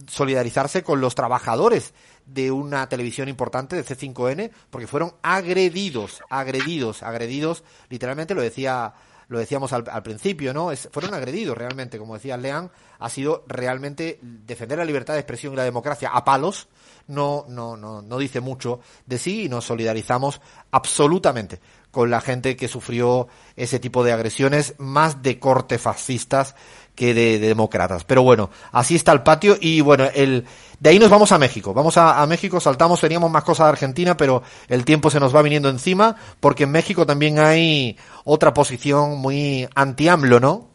solidarizarse 0.09 0.83
con 0.83 1.01
los 1.01 1.15
trabajadores 1.15 1.95
de 2.27 2.51
una 2.51 2.89
televisión 2.89 3.29
importante 3.29 3.77
de 3.77 3.85
C5N 3.85 4.51
porque 4.71 4.87
fueron 4.87 5.15
agredidos, 5.23 6.21
agredidos, 6.31 7.03
agredidos, 7.03 7.65
literalmente 7.89 8.35
lo 8.35 8.43
decía 8.43 8.95
lo 9.31 9.39
decíamos 9.39 9.73
al, 9.73 9.85
principio, 10.03 10.53
¿no? 10.53 10.73
Es, 10.73 10.89
fueron 10.91 11.15
agredidos 11.15 11.57
realmente, 11.57 11.99
como 11.99 12.15
decía 12.15 12.37
Leán, 12.37 12.73
ha 12.99 13.09
sido 13.09 13.45
realmente 13.47 14.19
defender 14.21 14.79
la 14.79 14.85
libertad 14.85 15.15
de 15.15 15.21
expresión 15.21 15.53
y 15.53 15.57
la 15.57 15.63
democracia 15.63 16.11
a 16.13 16.25
palos, 16.25 16.67
no, 17.07 17.45
no, 17.49 17.77
no, 17.77 18.03
no 18.03 18.19
dice 18.19 18.41
mucho 18.41 18.81
de 19.07 19.19
sí 19.19 19.45
y 19.45 19.49
nos 19.49 19.67
solidarizamos 19.67 20.41
absolutamente 20.73 21.61
con 21.93 22.11
la 22.11 22.21
gente 22.21 22.57
que 22.57 22.67
sufrió 22.67 23.29
ese 23.55 23.79
tipo 23.79 24.03
de 24.03 24.13
agresiones 24.13 24.75
más 24.79 25.23
de 25.23 25.39
corte 25.39 25.79
fascistas 25.79 26.57
que 26.95 27.15
de, 27.15 27.39
demócratas. 27.39 28.05
Pero 28.05 28.23
bueno, 28.23 28.51
así 28.73 28.95
está 28.95 29.13
el 29.13 29.23
patio 29.23 29.57
y 29.61 29.81
bueno, 29.81 30.05
el, 30.15 30.45
de 30.79 30.91
ahí 30.91 30.99
nos 30.99 31.11
vamos 31.11 31.33
a 31.33 31.39
México. 31.39 31.75
Vamos 31.75 31.97
a, 31.97 32.27
México, 32.27 32.61
saltamos, 32.61 33.01
teníamos 33.01 33.31
más 33.31 33.45
cosas 33.45 33.67
de 33.67 33.71
Argentina, 33.71 34.17
pero 34.17 34.43
el 34.69 34.85
tiempo 34.85 35.11
se 35.11 35.21
nos 35.21 35.35
va 35.35 35.43
viniendo 35.43 35.69
encima 35.69 36.17
porque 36.41 36.65
en 36.65 36.73
México 36.73 37.07
también 37.07 37.39
hay 37.39 37.97
otra 38.25 38.53
posición 38.55 39.19
muy 39.19 39.69
anti-AMLO, 39.75 40.41
¿no? 40.41 40.69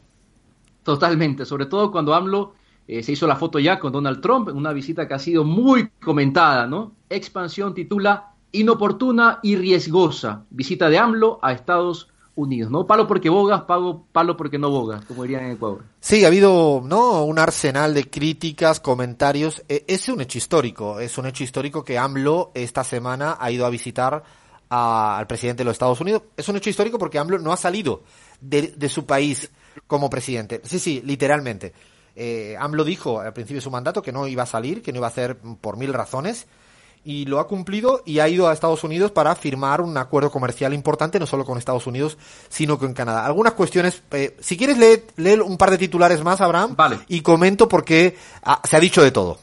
Totalmente, 0.83 1.45
sobre 1.45 1.65
todo 1.65 1.91
cuando 1.91 2.13
AMLO 2.13 2.53
eh, 2.87 3.01
se 3.01 3.13
hizo 3.13 3.25
la 3.25 3.35
foto 3.35 3.57
ya 3.59 3.79
con 3.79 3.91
Donald 3.91 4.21
Trump, 4.21 4.49
una 4.49 4.73
visita 4.73 5.07
que 5.07 5.15
ha 5.15 5.19
sido 5.19 5.43
muy 5.43 5.89
comentada, 6.03 6.67
¿no? 6.67 6.93
Expansión 7.09 7.73
titula 7.73 8.33
Inoportuna 8.51 9.39
y 9.43 9.55
riesgosa, 9.55 10.45
visita 10.49 10.89
de 10.89 10.99
AMLO 10.99 11.39
a 11.41 11.51
Estados 11.51 12.03
Unidos 12.03 12.14
unidos, 12.35 12.69
¿no? 12.69 12.85
Palo 12.85 13.07
porque 13.07 13.29
bogas, 13.29 13.63
pago, 13.63 14.05
palo 14.11 14.35
porque 14.35 14.59
no 14.59 14.69
bogas, 14.69 15.05
como 15.05 15.23
dirían 15.23 15.45
en 15.45 15.51
Ecuador. 15.51 15.83
Sí, 15.99 16.23
ha 16.23 16.27
habido, 16.27 16.81
¿no? 16.85 17.23
Un 17.23 17.39
arsenal 17.39 17.93
de 17.93 18.09
críticas, 18.09 18.79
comentarios. 18.79 19.63
E, 19.69 19.85
es 19.87 20.07
un 20.09 20.21
hecho 20.21 20.37
histórico, 20.37 20.99
es 20.99 21.17
un 21.17 21.25
hecho 21.25 21.43
histórico 21.43 21.83
que 21.83 21.97
AMLO 21.97 22.51
esta 22.53 22.83
semana 22.83 23.37
ha 23.39 23.51
ido 23.51 23.65
a 23.65 23.69
visitar 23.69 24.23
al 24.69 25.27
presidente 25.27 25.61
de 25.61 25.65
los 25.65 25.73
Estados 25.73 26.01
Unidos. 26.01 26.23
Es 26.35 26.49
un 26.49 26.57
hecho 26.57 26.69
histórico 26.69 26.99
porque 26.99 27.19
AMLO 27.19 27.39
no 27.39 27.53
ha 27.53 27.57
salido 27.57 28.03
de, 28.41 28.89
su 28.89 29.05
país 29.05 29.49
como 29.87 30.09
presidente. 30.09 30.61
Sí, 30.63 30.79
sí, 30.79 31.01
literalmente. 31.05 31.73
Eh, 32.15 32.55
AMLO 32.59 32.83
dijo 32.83 33.19
al 33.19 33.33
principio 33.33 33.57
de 33.57 33.63
su 33.63 33.71
mandato 33.71 34.01
que 34.01 34.11
no 34.11 34.27
iba 34.27 34.43
a 34.43 34.47
salir, 34.47 34.81
que 34.81 34.91
no 34.91 34.97
iba 34.97 35.07
a 35.07 35.09
hacer 35.09 35.37
por 35.37 35.77
mil 35.77 35.93
razones 35.93 36.47
y 37.05 37.25
lo 37.25 37.39
ha 37.39 37.47
cumplido 37.47 38.01
y 38.03 38.19
ha 38.19 38.27
ido 38.27 38.49
a 38.49 38.53
Estados 38.53 38.83
Unidos 38.83 39.11
para 39.11 39.35
firmar 39.35 39.79
un 39.79 39.95
acuerdo 39.95 40.31
comercial 40.31 40.73
importante, 40.73 41.19
no 41.19 41.27
solo 41.27 41.45
con 41.45 41.59
Estados 41.59 41.85
Unidos, 41.85 42.17
sino 42.49 42.79
con 42.79 42.93
Canadá. 42.93 43.25
Algunas 43.25 43.53
cuestiones, 43.53 44.01
eh, 44.11 44.35
si 44.39 44.57
quieres 44.57 44.77
leer, 45.15 45.41
un 45.43 45.57
par 45.57 45.69
de 45.69 45.77
titulares 45.77 46.23
más, 46.23 46.41
Abraham, 46.41 46.75
vale. 46.75 46.99
y 47.07 47.21
comento 47.21 47.69
porque 47.69 48.17
ah, 48.43 48.59
se 48.63 48.75
ha 48.75 48.79
dicho 48.79 49.03
de 49.03 49.11
todo. 49.11 49.37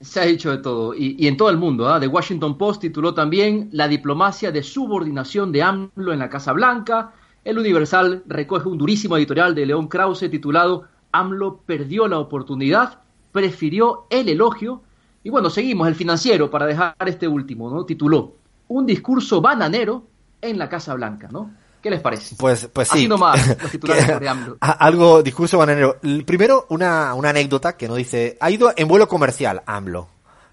Se 0.00 0.20
ha 0.20 0.24
dicho 0.24 0.50
de 0.50 0.58
todo, 0.58 0.94
y, 0.94 1.28
en 1.28 1.36
todo 1.36 1.50
el 1.50 1.58
mundo. 1.58 1.88
¿ah? 1.88 2.00
The 2.00 2.08
Washington 2.08 2.56
Post 2.56 2.80
tituló 2.80 3.12
también 3.12 3.68
La 3.72 3.86
diplomacia 3.86 4.50
de 4.50 4.62
subordinación 4.62 5.52
de 5.52 5.62
AMLO 5.62 6.12
en 6.12 6.18
la 6.18 6.30
Casa 6.30 6.52
Blanca. 6.52 7.12
El 7.44 7.58
Universal 7.58 8.22
recoge 8.26 8.68
un 8.68 8.78
durísimo 8.78 9.16
editorial 9.18 9.54
de 9.54 9.66
León 9.66 9.88
Krause 9.88 10.30
titulado 10.30 10.84
AMLO 11.12 11.60
perdió 11.66 12.08
la 12.08 12.18
oportunidad, 12.18 13.00
prefirió 13.30 14.06
el 14.10 14.28
elogio 14.30 14.82
y 15.24 15.30
bueno, 15.30 15.48
seguimos, 15.48 15.88
el 15.88 15.94
financiero, 15.94 16.50
para 16.50 16.66
dejar 16.66 16.94
este 17.06 17.26
último, 17.26 17.70
¿no? 17.70 17.86
Tituló 17.86 18.36
Un 18.68 18.84
discurso 18.84 19.40
bananero 19.40 20.04
en 20.42 20.58
la 20.58 20.68
Casa 20.68 20.92
Blanca, 20.94 21.28
¿no? 21.32 21.50
¿Qué 21.82 21.90
les 21.90 22.00
parece? 22.00 22.36
Pues, 22.36 22.68
pues 22.70 22.88
sí. 22.88 23.08
nomás, 23.08 23.58
los 23.60 23.70
titulares 23.72 24.20
de 24.20 24.28
AMLO. 24.28 24.58
Algo, 24.60 25.22
discurso 25.22 25.56
bananero. 25.56 25.96
Primero, 26.26 26.66
una, 26.68 27.14
una 27.14 27.30
anécdota 27.30 27.74
que 27.76 27.88
no 27.88 27.94
dice, 27.94 28.36
ha 28.38 28.50
ido 28.50 28.72
en 28.76 28.86
vuelo 28.86 29.08
comercial, 29.08 29.62
AMLO. 29.64 30.08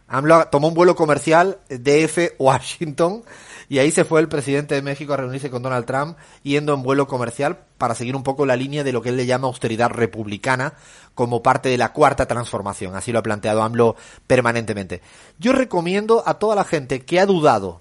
AMLO 0.08 0.48
tomó 0.48 0.70
un 0.70 0.74
vuelo 0.74 0.96
comercial 0.96 1.60
DF 1.70 2.36
Washington 2.40 3.24
y 3.72 3.80
ahí 3.80 3.90
se 3.90 4.04
fue 4.04 4.20
el 4.20 4.28
presidente 4.28 4.76
de 4.76 4.82
México 4.82 5.14
a 5.14 5.18
reunirse 5.18 5.50
con 5.50 5.64
Donald 5.64 5.86
Trump 5.86 6.18
yendo 6.44 6.74
en 6.74 6.84
vuelo 6.84 7.08
comercial 7.08 7.60
para 7.78 7.96
seguir 7.96 8.18
un 8.18 8.24
poco 8.24 8.46
la 8.46 8.58
línea 8.58 8.84
de 8.84 8.92
lo 8.92 9.02
que 9.02 9.08
él 9.08 9.16
le 9.16 9.26
llama 9.26 9.48
austeridad 9.48 9.90
republicana 9.90 10.74
como 11.16 11.42
parte 11.42 11.70
de 11.70 11.78
la 11.78 11.94
cuarta 11.94 12.26
transformación. 12.26 12.98
Así 12.98 13.14
lo 13.14 13.20
ha 13.20 13.24
planteado 13.24 13.64
AMLO 13.64 13.96
permanentemente. 14.28 15.02
Yo 15.40 15.54
recomiendo 15.54 16.22
a 16.26 16.34
toda 16.34 16.54
la 16.54 16.66
gente 16.66 17.06
que 17.06 17.22
ha 17.22 17.26
dudado 17.26 17.80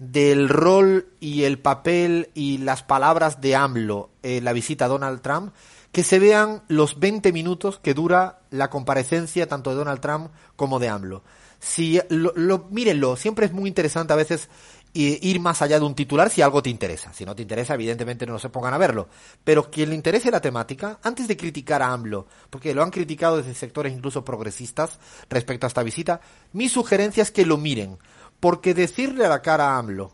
del 0.00 0.48
rol 0.48 1.06
y 1.20 1.44
el 1.44 1.60
papel 1.60 2.30
y 2.34 2.58
las 2.58 2.82
palabras 2.82 3.40
de 3.40 3.54
AMLO 3.54 4.10
en 4.24 4.42
la 4.42 4.52
visita 4.52 4.86
a 4.86 4.88
Donald 4.88 5.20
Trump, 5.20 5.54
que 5.92 6.02
se 6.02 6.18
vean 6.18 6.64
los 6.66 6.98
20 6.98 7.32
minutos 7.32 7.78
que 7.78 7.94
dura 7.94 8.40
la 8.50 8.68
comparecencia 8.68 9.46
tanto 9.46 9.70
de 9.70 9.76
Donald 9.76 10.00
Trump 10.00 10.32
como 10.56 10.80
de 10.80 10.88
AMLO. 10.88 11.22
Si 11.60 11.98
lo, 12.10 12.32
lo, 12.36 12.66
mírenlo, 12.70 13.16
siempre 13.16 13.46
es 13.46 13.52
muy 13.52 13.68
interesante 13.68 14.12
a 14.12 14.16
veces 14.16 14.50
ir 14.94 15.40
más 15.40 15.60
allá 15.60 15.78
de 15.78 15.84
un 15.84 15.94
titular 15.94 16.30
si 16.30 16.40
algo 16.40 16.62
te 16.62 16.70
interesa. 16.70 17.12
Si 17.12 17.24
no 17.24 17.34
te 17.34 17.42
interesa, 17.42 17.74
evidentemente 17.74 18.26
no 18.26 18.38
se 18.38 18.48
pongan 18.48 18.74
a 18.74 18.78
verlo. 18.78 19.08
Pero 19.42 19.70
quien 19.70 19.90
le 19.90 19.96
interese 19.96 20.30
la 20.30 20.40
temática, 20.40 20.98
antes 21.02 21.28
de 21.28 21.36
criticar 21.36 21.82
a 21.82 21.92
AMLO, 21.92 22.26
porque 22.50 22.74
lo 22.74 22.82
han 22.82 22.90
criticado 22.90 23.36
desde 23.36 23.54
sectores 23.54 23.92
incluso 23.92 24.24
progresistas 24.24 24.98
respecto 25.28 25.66
a 25.66 25.68
esta 25.68 25.82
visita, 25.82 26.20
mi 26.52 26.68
sugerencia 26.68 27.22
es 27.22 27.30
que 27.30 27.44
lo 27.44 27.58
miren. 27.58 27.98
Porque 28.38 28.74
decirle 28.74 29.26
a 29.26 29.28
la 29.28 29.42
cara 29.42 29.70
a 29.70 29.78
AMLO 29.78 30.12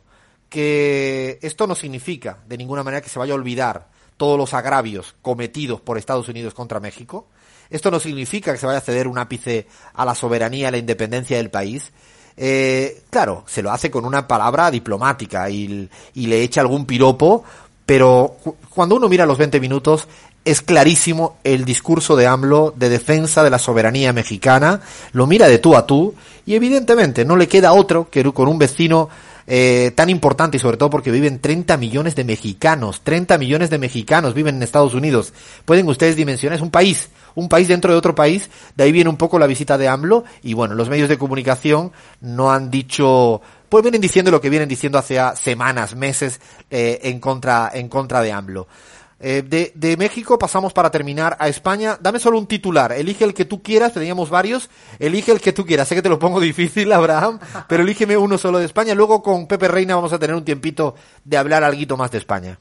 que 0.49 1.38
esto 1.43 1.66
no 1.66 1.75
significa 1.75 2.43
de 2.47 2.59
ninguna 2.59 2.83
manera 2.83 3.03
que 3.03 3.09
se 3.09 3.19
vaya 3.19 3.33
a 3.33 3.37
olvidar 3.37 3.88
todos 4.16 4.37
los 4.37 4.53
agravios 4.53 5.14
cometidos 5.23 5.81
por 5.81 5.97
Estados 5.97 6.29
Unidos 6.29 6.55
contra 6.55 6.81
México, 6.81 7.29
esto 7.71 7.90
no 7.90 8.01
significa 8.01 8.53
que 8.53 8.59
se 8.59 8.66
vaya 8.66 8.79
a 8.79 8.83
ceder 8.83 9.07
un 9.07 9.19
ápice 9.19 9.69
a 9.95 10.05
la 10.05 10.14
soberanía, 10.14 10.69
a 10.69 10.71
la 10.73 10.79
independencia 10.79 11.37
del 11.37 11.51
país, 11.51 11.93
eh, 12.42 13.03
claro, 13.11 13.44
se 13.46 13.61
lo 13.61 13.70
hace 13.70 13.90
con 13.90 14.07
una 14.07 14.26
palabra 14.26 14.70
diplomática 14.70 15.50
y, 15.50 15.90
le 16.14 16.42
echa 16.42 16.62
algún 16.62 16.87
piropo, 16.87 17.44
pero 17.85 18.37
cuando 18.70 18.94
uno 18.94 19.11
mira 19.11 19.26
los 19.26 19.37
20 19.37 19.61
minutos 19.61 20.09
es 20.42 20.62
clarísimo 20.62 21.37
el 21.44 21.66
discurso 21.66 22.16
de 22.16 22.26
AMLO 22.26 22.72
de 22.74 22.88
defensa 22.88 23.44
de 23.44 23.50
la 23.50 23.59
soberanía 23.59 24.14
mexicana, 24.14 24.81
lo 25.12 25.26
mira 25.26 25.48
de 25.48 25.59
tú 25.59 25.76
a 25.76 25.85
tú 25.85 26.14
y 26.46 26.55
evidentemente 26.55 27.26
no 27.26 27.37
le 27.37 27.46
queda 27.46 27.74
otro 27.74 28.09
que 28.09 28.24
con 28.33 28.48
un 28.48 28.59
vecino 28.59 29.11
eh, 29.53 29.91
tan 29.97 30.09
importante 30.11 30.59
y 30.59 30.61
sobre 30.61 30.77
todo 30.77 30.91
porque 30.91 31.11
viven 31.11 31.41
30 31.41 31.77
millones 31.77 32.15
de 32.15 32.23
mexicanos, 32.23 33.01
30 33.03 33.37
millones 33.37 33.69
de 33.69 33.79
mexicanos 33.79 34.33
viven 34.33 34.55
en 34.55 34.63
Estados 34.63 34.95
Unidos. 34.95 35.33
Pueden 35.65 35.89
ustedes 35.89 36.15
dimensionar, 36.15 36.57
es 36.57 36.63
un 36.63 36.71
país, 36.71 37.09
un 37.35 37.49
país 37.49 37.67
dentro 37.67 37.91
de 37.91 37.99
otro 37.99 38.15
país, 38.15 38.49
de 38.77 38.85
ahí 38.85 38.93
viene 38.93 39.11
un 39.11 39.17
poco 39.17 39.41
la 39.41 39.49
visita 39.49 39.77
de 39.77 39.89
AMLO 39.89 40.23
y 40.45 40.55
bueno, 40.55 40.77
los 40.77 40.89
medios 40.89 41.09
de 41.09 41.19
comunicación 41.19 41.91
no 42.21 42.53
han 42.53 42.71
dicho 42.71 43.41
pues 43.69 43.83
vienen 43.83 44.01
diciendo 44.01 44.31
lo 44.31 44.41
que 44.41 44.51
vienen 44.51 44.69
diciendo 44.69 44.99
hace 44.99 45.19
semanas, 45.35 45.97
meses 45.97 46.41
eh, 46.71 47.01
en 47.03 47.19
contra 47.19 47.73
en 47.75 47.89
contra 47.89 48.23
de 48.23 48.31
AMLO. 48.31 48.69
Eh, 49.23 49.71
de, 49.75 49.97
México 49.99 50.39
pasamos 50.39 50.73
para 50.73 50.91
terminar 50.91 51.37
a 51.39 51.49
España. 51.49 51.99
Dame 52.01 52.19
solo 52.19 52.39
un 52.39 52.47
titular. 52.47 52.93
Elige 52.93 53.25
el 53.25 53.35
que 53.35 53.45
tú 53.45 53.63
quieras. 53.63 53.93
Teníamos 53.93 54.31
varios. 54.31 54.71
Elige 54.99 55.31
el 55.33 55.41
que 55.41 55.53
tú 55.53 55.67
quieras. 55.67 55.89
Sé 55.89 55.95
que 55.95 56.03
te 56.03 56.09
lo 56.09 56.19
pongo 56.19 56.41
difícil, 56.51 56.91
Abraham, 56.93 57.39
pero 57.69 57.83
elígeme 57.83 58.17
uno 58.17 58.39
solo 58.39 58.59
de 58.59 58.65
España. 58.65 58.95
Luego 58.95 59.23
con 59.23 59.47
Pepe 59.47 59.69
Reina 59.69 59.95
vamos 59.95 60.13
a 60.13 60.19
tener 60.19 60.35
un 60.35 60.45
tiempito 60.45 60.95
de 61.25 61.37
hablar 61.37 61.63
algo 61.63 61.97
más 61.97 62.11
de 62.11 62.19
España. 62.19 62.59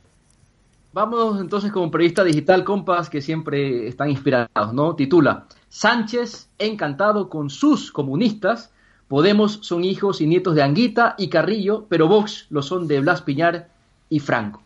Vamos 0.92 1.40
entonces 1.40 1.72
con 1.72 1.92
periodista 1.92 2.24
digital, 2.24 2.64
compas, 2.64 3.10
que 3.10 3.22
siempre 3.22 3.88
están 3.88 4.10
inspirados, 4.10 4.74
¿no? 4.74 4.96
Titula, 4.96 5.46
Sánchez 5.70 6.50
encantado 6.58 7.30
con 7.30 7.50
sus 7.50 7.92
comunistas, 7.92 8.72
Podemos 9.10 9.58
son 9.64 9.84
hijos 9.84 10.22
y 10.22 10.28
nietos 10.28 10.54
de 10.54 10.62
Anguita 10.62 11.16
y 11.18 11.30
Carrillo, 11.30 11.88
pero 11.90 12.08
Vox 12.08 12.46
lo 12.52 12.62
son 12.62 12.88
de 12.88 13.00
Blas 13.00 13.24
Piñar 13.24 13.70
y 14.08 14.20
Franco. 14.20 14.62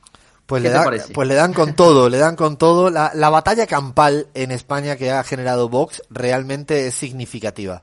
Pues 0.45 0.61
le, 0.61 0.71
pues 1.13 1.27
le 1.27 1.35
dan 1.35 1.53
con 1.53 1.73
todo, 1.73 2.09
le 2.09 2.17
dan 2.17 2.35
con 2.35 2.57
todo. 2.57 2.89
La, 2.89 3.11
la 3.13 3.29
batalla 3.29 3.65
campal 3.65 4.27
en 4.33 4.51
España 4.51 4.97
que 4.97 5.09
ha 5.11 5.23
generado 5.23 5.69
Vox 5.69 6.03
realmente 6.09 6.87
es 6.87 6.95
significativa. 6.95 7.81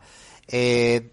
Eh, 0.52 1.12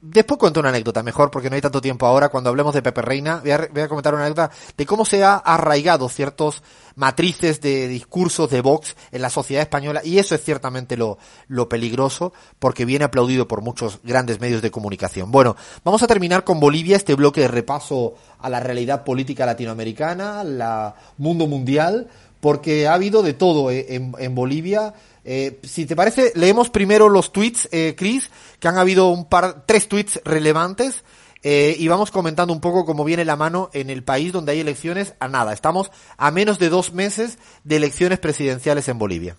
después 0.00 0.38
cuento 0.38 0.60
una 0.60 0.68
anécdota, 0.68 1.02
mejor 1.02 1.30
porque 1.32 1.50
no 1.50 1.56
hay 1.56 1.60
tanto 1.60 1.80
tiempo 1.80 2.06
ahora. 2.06 2.28
Cuando 2.28 2.50
hablemos 2.50 2.72
de 2.72 2.82
Pepe 2.82 3.02
Reina, 3.02 3.42
voy 3.42 3.50
a, 3.50 3.88
comentar 3.88 4.14
una 4.14 4.24
anécdota 4.24 4.54
de 4.76 4.86
cómo 4.86 5.04
se 5.04 5.24
ha 5.24 5.34
arraigado 5.34 6.08
ciertos 6.08 6.62
matrices 6.94 7.60
de 7.60 7.88
discursos 7.88 8.48
de 8.48 8.60
Vox 8.60 8.96
en 9.10 9.22
la 9.22 9.30
sociedad 9.30 9.62
española 9.62 10.02
y 10.04 10.18
eso 10.18 10.34
es 10.34 10.42
ciertamente 10.42 10.96
lo, 10.96 11.18
lo 11.48 11.68
peligroso 11.68 12.32
porque 12.60 12.84
viene 12.84 13.04
aplaudido 13.04 13.48
por 13.48 13.60
muchos 13.60 13.98
grandes 14.04 14.40
medios 14.40 14.62
de 14.62 14.70
comunicación. 14.70 15.32
Bueno, 15.32 15.56
vamos 15.82 16.02
a 16.04 16.06
terminar 16.06 16.44
con 16.44 16.60
Bolivia, 16.60 16.96
este 16.96 17.14
bloque 17.14 17.40
de 17.40 17.48
repaso 17.48 18.14
a 18.38 18.48
la 18.48 18.60
realidad 18.60 19.02
política 19.04 19.46
latinoamericana, 19.46 20.40
al 20.40 20.94
mundo 21.18 21.48
mundial, 21.48 22.08
porque 22.40 22.86
ha 22.86 22.94
habido 22.94 23.22
de 23.22 23.32
todo 23.32 23.70
eh, 23.72 23.86
en, 23.88 24.14
en 24.18 24.34
Bolivia 24.34 24.94
eh, 25.26 25.58
si 25.64 25.86
te 25.86 25.96
parece, 25.96 26.32
leemos 26.36 26.70
primero 26.70 27.08
los 27.08 27.32
tweets, 27.32 27.68
eh, 27.72 27.94
Chris, 27.96 28.30
que 28.60 28.68
han 28.68 28.78
habido 28.78 29.08
un 29.08 29.28
par, 29.28 29.66
tres 29.66 29.88
tweets 29.88 30.20
relevantes. 30.24 31.04
Eh, 31.42 31.76
y 31.78 31.86
vamos 31.86 32.10
comentando 32.10 32.52
un 32.52 32.60
poco 32.60 32.84
cómo 32.84 33.04
viene 33.04 33.24
la 33.24 33.36
mano 33.36 33.68
en 33.72 33.90
el 33.90 34.02
país 34.02 34.32
donde 34.32 34.52
hay 34.52 34.60
elecciones 34.60 35.14
a 35.20 35.28
nada. 35.28 35.52
Estamos 35.52 35.92
a 36.16 36.30
menos 36.30 36.58
de 36.58 36.70
dos 36.70 36.92
meses 36.92 37.38
de 37.62 37.76
elecciones 37.76 38.18
presidenciales 38.18 38.88
en 38.88 38.98
Bolivia. 38.98 39.36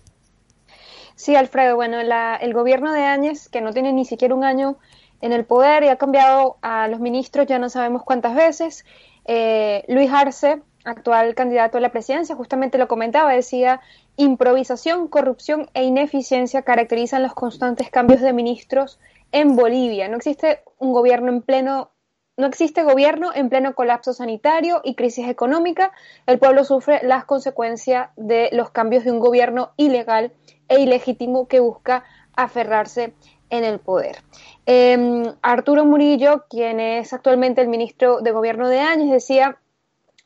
Sí, 1.16 1.34
Alfredo, 1.34 1.74
bueno, 1.74 1.98
el 2.00 2.54
gobierno 2.54 2.92
de 2.92 3.04
Áñez, 3.04 3.48
que 3.48 3.60
no 3.60 3.72
tiene 3.72 3.92
ni 3.92 4.04
siquiera 4.04 4.34
un 4.34 4.44
año 4.44 4.78
en 5.20 5.32
el 5.32 5.44
poder 5.44 5.82
y 5.82 5.88
ha 5.88 5.96
cambiado 5.96 6.58
a 6.62 6.86
los 6.88 7.00
ministros 7.00 7.46
ya 7.46 7.58
no 7.58 7.68
sabemos 7.68 8.04
cuántas 8.04 8.34
veces. 8.34 8.84
Eh, 9.24 9.84
Luis 9.88 10.10
Arce, 10.12 10.62
actual 10.84 11.34
candidato 11.34 11.78
a 11.78 11.80
la 11.80 11.92
presidencia, 11.92 12.36
justamente 12.36 12.78
lo 12.78 12.88
comentaba, 12.88 13.32
decía, 13.32 13.80
improvisación, 14.16 15.08
corrupción 15.08 15.68
e 15.74 15.84
ineficiencia 15.84 16.62
caracterizan 16.62 17.22
los 17.22 17.34
constantes 17.34 17.90
cambios 17.90 18.20
de 18.20 18.32
ministros 18.32 18.98
en 19.32 19.56
Bolivia. 19.56 20.08
No 20.08 20.16
existe 20.16 20.62
un 20.78 20.92
gobierno 20.92 21.30
en 21.30 21.42
pleno 21.42 21.90
no 22.38 22.46
existe 22.46 22.84
gobierno 22.84 23.32
en 23.34 23.48
pleno 23.48 23.74
colapso 23.74 24.12
sanitario 24.12 24.80
y 24.84 24.94
crisis 24.94 25.28
económica. 25.28 25.90
El 26.24 26.38
pueblo 26.38 26.62
sufre 26.62 27.00
las 27.02 27.24
consecuencias 27.24 28.10
de 28.16 28.48
los 28.52 28.70
cambios 28.70 29.02
de 29.02 29.10
un 29.10 29.18
gobierno 29.18 29.72
ilegal 29.76 30.32
e 30.68 30.80
ilegítimo 30.80 31.48
que 31.48 31.58
busca 31.58 32.04
aferrarse 32.36 33.12
en 33.50 33.64
el 33.64 33.80
poder. 33.80 34.18
Em, 34.66 35.24
Arturo 35.42 35.84
Murillo, 35.84 36.44
quien 36.48 36.78
es 36.78 37.12
actualmente 37.12 37.60
el 37.60 37.66
ministro 37.66 38.20
de 38.20 38.30
Gobierno 38.30 38.68
de 38.68 38.78
Años, 38.78 39.10
decía 39.10 39.58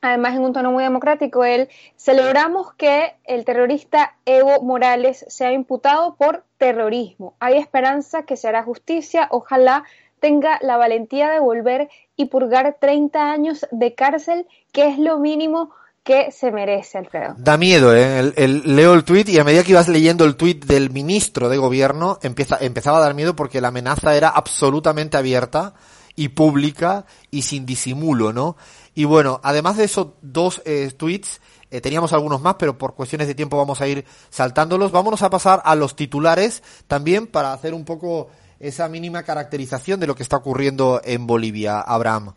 además 0.02 0.34
en 0.34 0.42
un 0.42 0.52
tono 0.52 0.70
muy 0.72 0.82
democrático, 0.82 1.44
él, 1.44 1.68
celebramos 1.96 2.74
que 2.74 3.14
el 3.24 3.44
terrorista 3.44 4.16
Evo 4.26 4.60
Morales 4.62 5.24
sea 5.28 5.52
imputado 5.52 6.16
por 6.16 6.44
terrorismo. 6.58 7.34
Hay 7.40 7.56
esperanza 7.56 8.24
que 8.24 8.36
se 8.36 8.48
hará 8.48 8.62
justicia, 8.64 9.28
ojalá 9.30 9.84
tenga 10.20 10.58
la 10.60 10.76
valentía 10.76 11.30
de 11.30 11.40
volver 11.40 11.88
y 12.16 12.26
purgar 12.26 12.76
30 12.80 13.30
años 13.30 13.66
de 13.70 13.94
cárcel, 13.94 14.46
que 14.72 14.88
es 14.88 14.98
lo 14.98 15.18
mínimo 15.18 15.70
que 16.04 16.32
se 16.32 16.50
merece, 16.50 16.98
Alfredo. 16.98 17.34
Da 17.38 17.56
miedo, 17.56 17.94
¿eh? 17.94 18.32
El, 18.36 18.76
leo 18.76 18.94
el 18.94 19.04
tuit 19.04 19.28
y 19.28 19.38
a 19.38 19.44
medida 19.44 19.62
que 19.62 19.70
ibas 19.70 19.88
leyendo 19.88 20.24
el 20.24 20.36
tuit 20.36 20.64
del 20.64 20.90
ministro 20.90 21.48
de 21.48 21.58
gobierno, 21.58 22.18
empezaba 22.22 22.98
a 22.98 23.00
dar 23.00 23.14
miedo 23.14 23.36
porque 23.36 23.60
la 23.60 23.68
amenaza 23.68 24.16
era 24.16 24.28
absolutamente 24.28 25.16
abierta 25.16 25.74
y 26.16 26.28
pública 26.28 27.06
y 27.30 27.42
sin 27.42 27.64
disimulo, 27.64 28.32
¿no? 28.32 28.56
Y 28.94 29.04
bueno, 29.04 29.40
además 29.42 29.76
de 29.76 29.84
esos 29.84 30.08
dos 30.20 30.60
eh, 30.64 30.90
tweets, 30.96 31.40
eh, 31.70 31.80
teníamos 31.80 32.12
algunos 32.12 32.42
más, 32.42 32.56
pero 32.58 32.76
por 32.76 32.94
cuestiones 32.94 33.26
de 33.26 33.34
tiempo 33.34 33.56
vamos 33.56 33.80
a 33.80 33.88
ir 33.88 34.04
saltándolos. 34.28 34.92
Vámonos 34.92 35.22
a 35.22 35.30
pasar 35.30 35.62
a 35.64 35.74
los 35.74 35.96
titulares 35.96 36.62
también 36.86 37.26
para 37.26 37.54
hacer 37.54 37.72
un 37.72 37.84
poco 37.84 38.28
esa 38.60 38.88
mínima 38.88 39.22
caracterización 39.22 39.98
de 39.98 40.06
lo 40.06 40.14
que 40.14 40.22
está 40.22 40.36
ocurriendo 40.36 41.00
en 41.04 41.26
Bolivia, 41.26 41.80
Abraham. 41.80 42.34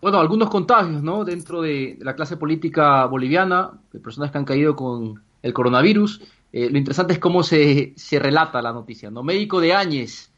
Bueno, 0.00 0.18
algunos 0.18 0.48
contagios, 0.48 1.02
¿no? 1.02 1.24
Dentro 1.24 1.60
de 1.60 1.98
la 2.00 2.16
clase 2.16 2.38
política 2.38 3.04
boliviana, 3.04 3.70
de 3.92 4.00
personas 4.00 4.30
que 4.30 4.38
han 4.38 4.46
caído 4.46 4.74
con 4.74 5.22
el 5.42 5.52
coronavirus. 5.52 6.22
Eh, 6.52 6.70
lo 6.70 6.78
interesante 6.78 7.12
es 7.12 7.18
cómo 7.18 7.42
se, 7.42 7.92
se 7.96 8.18
relata 8.18 8.62
la 8.62 8.72
noticia, 8.72 9.10
¿no? 9.10 9.22
Médico 9.22 9.60
de 9.60 9.74
Áñez 9.74 10.29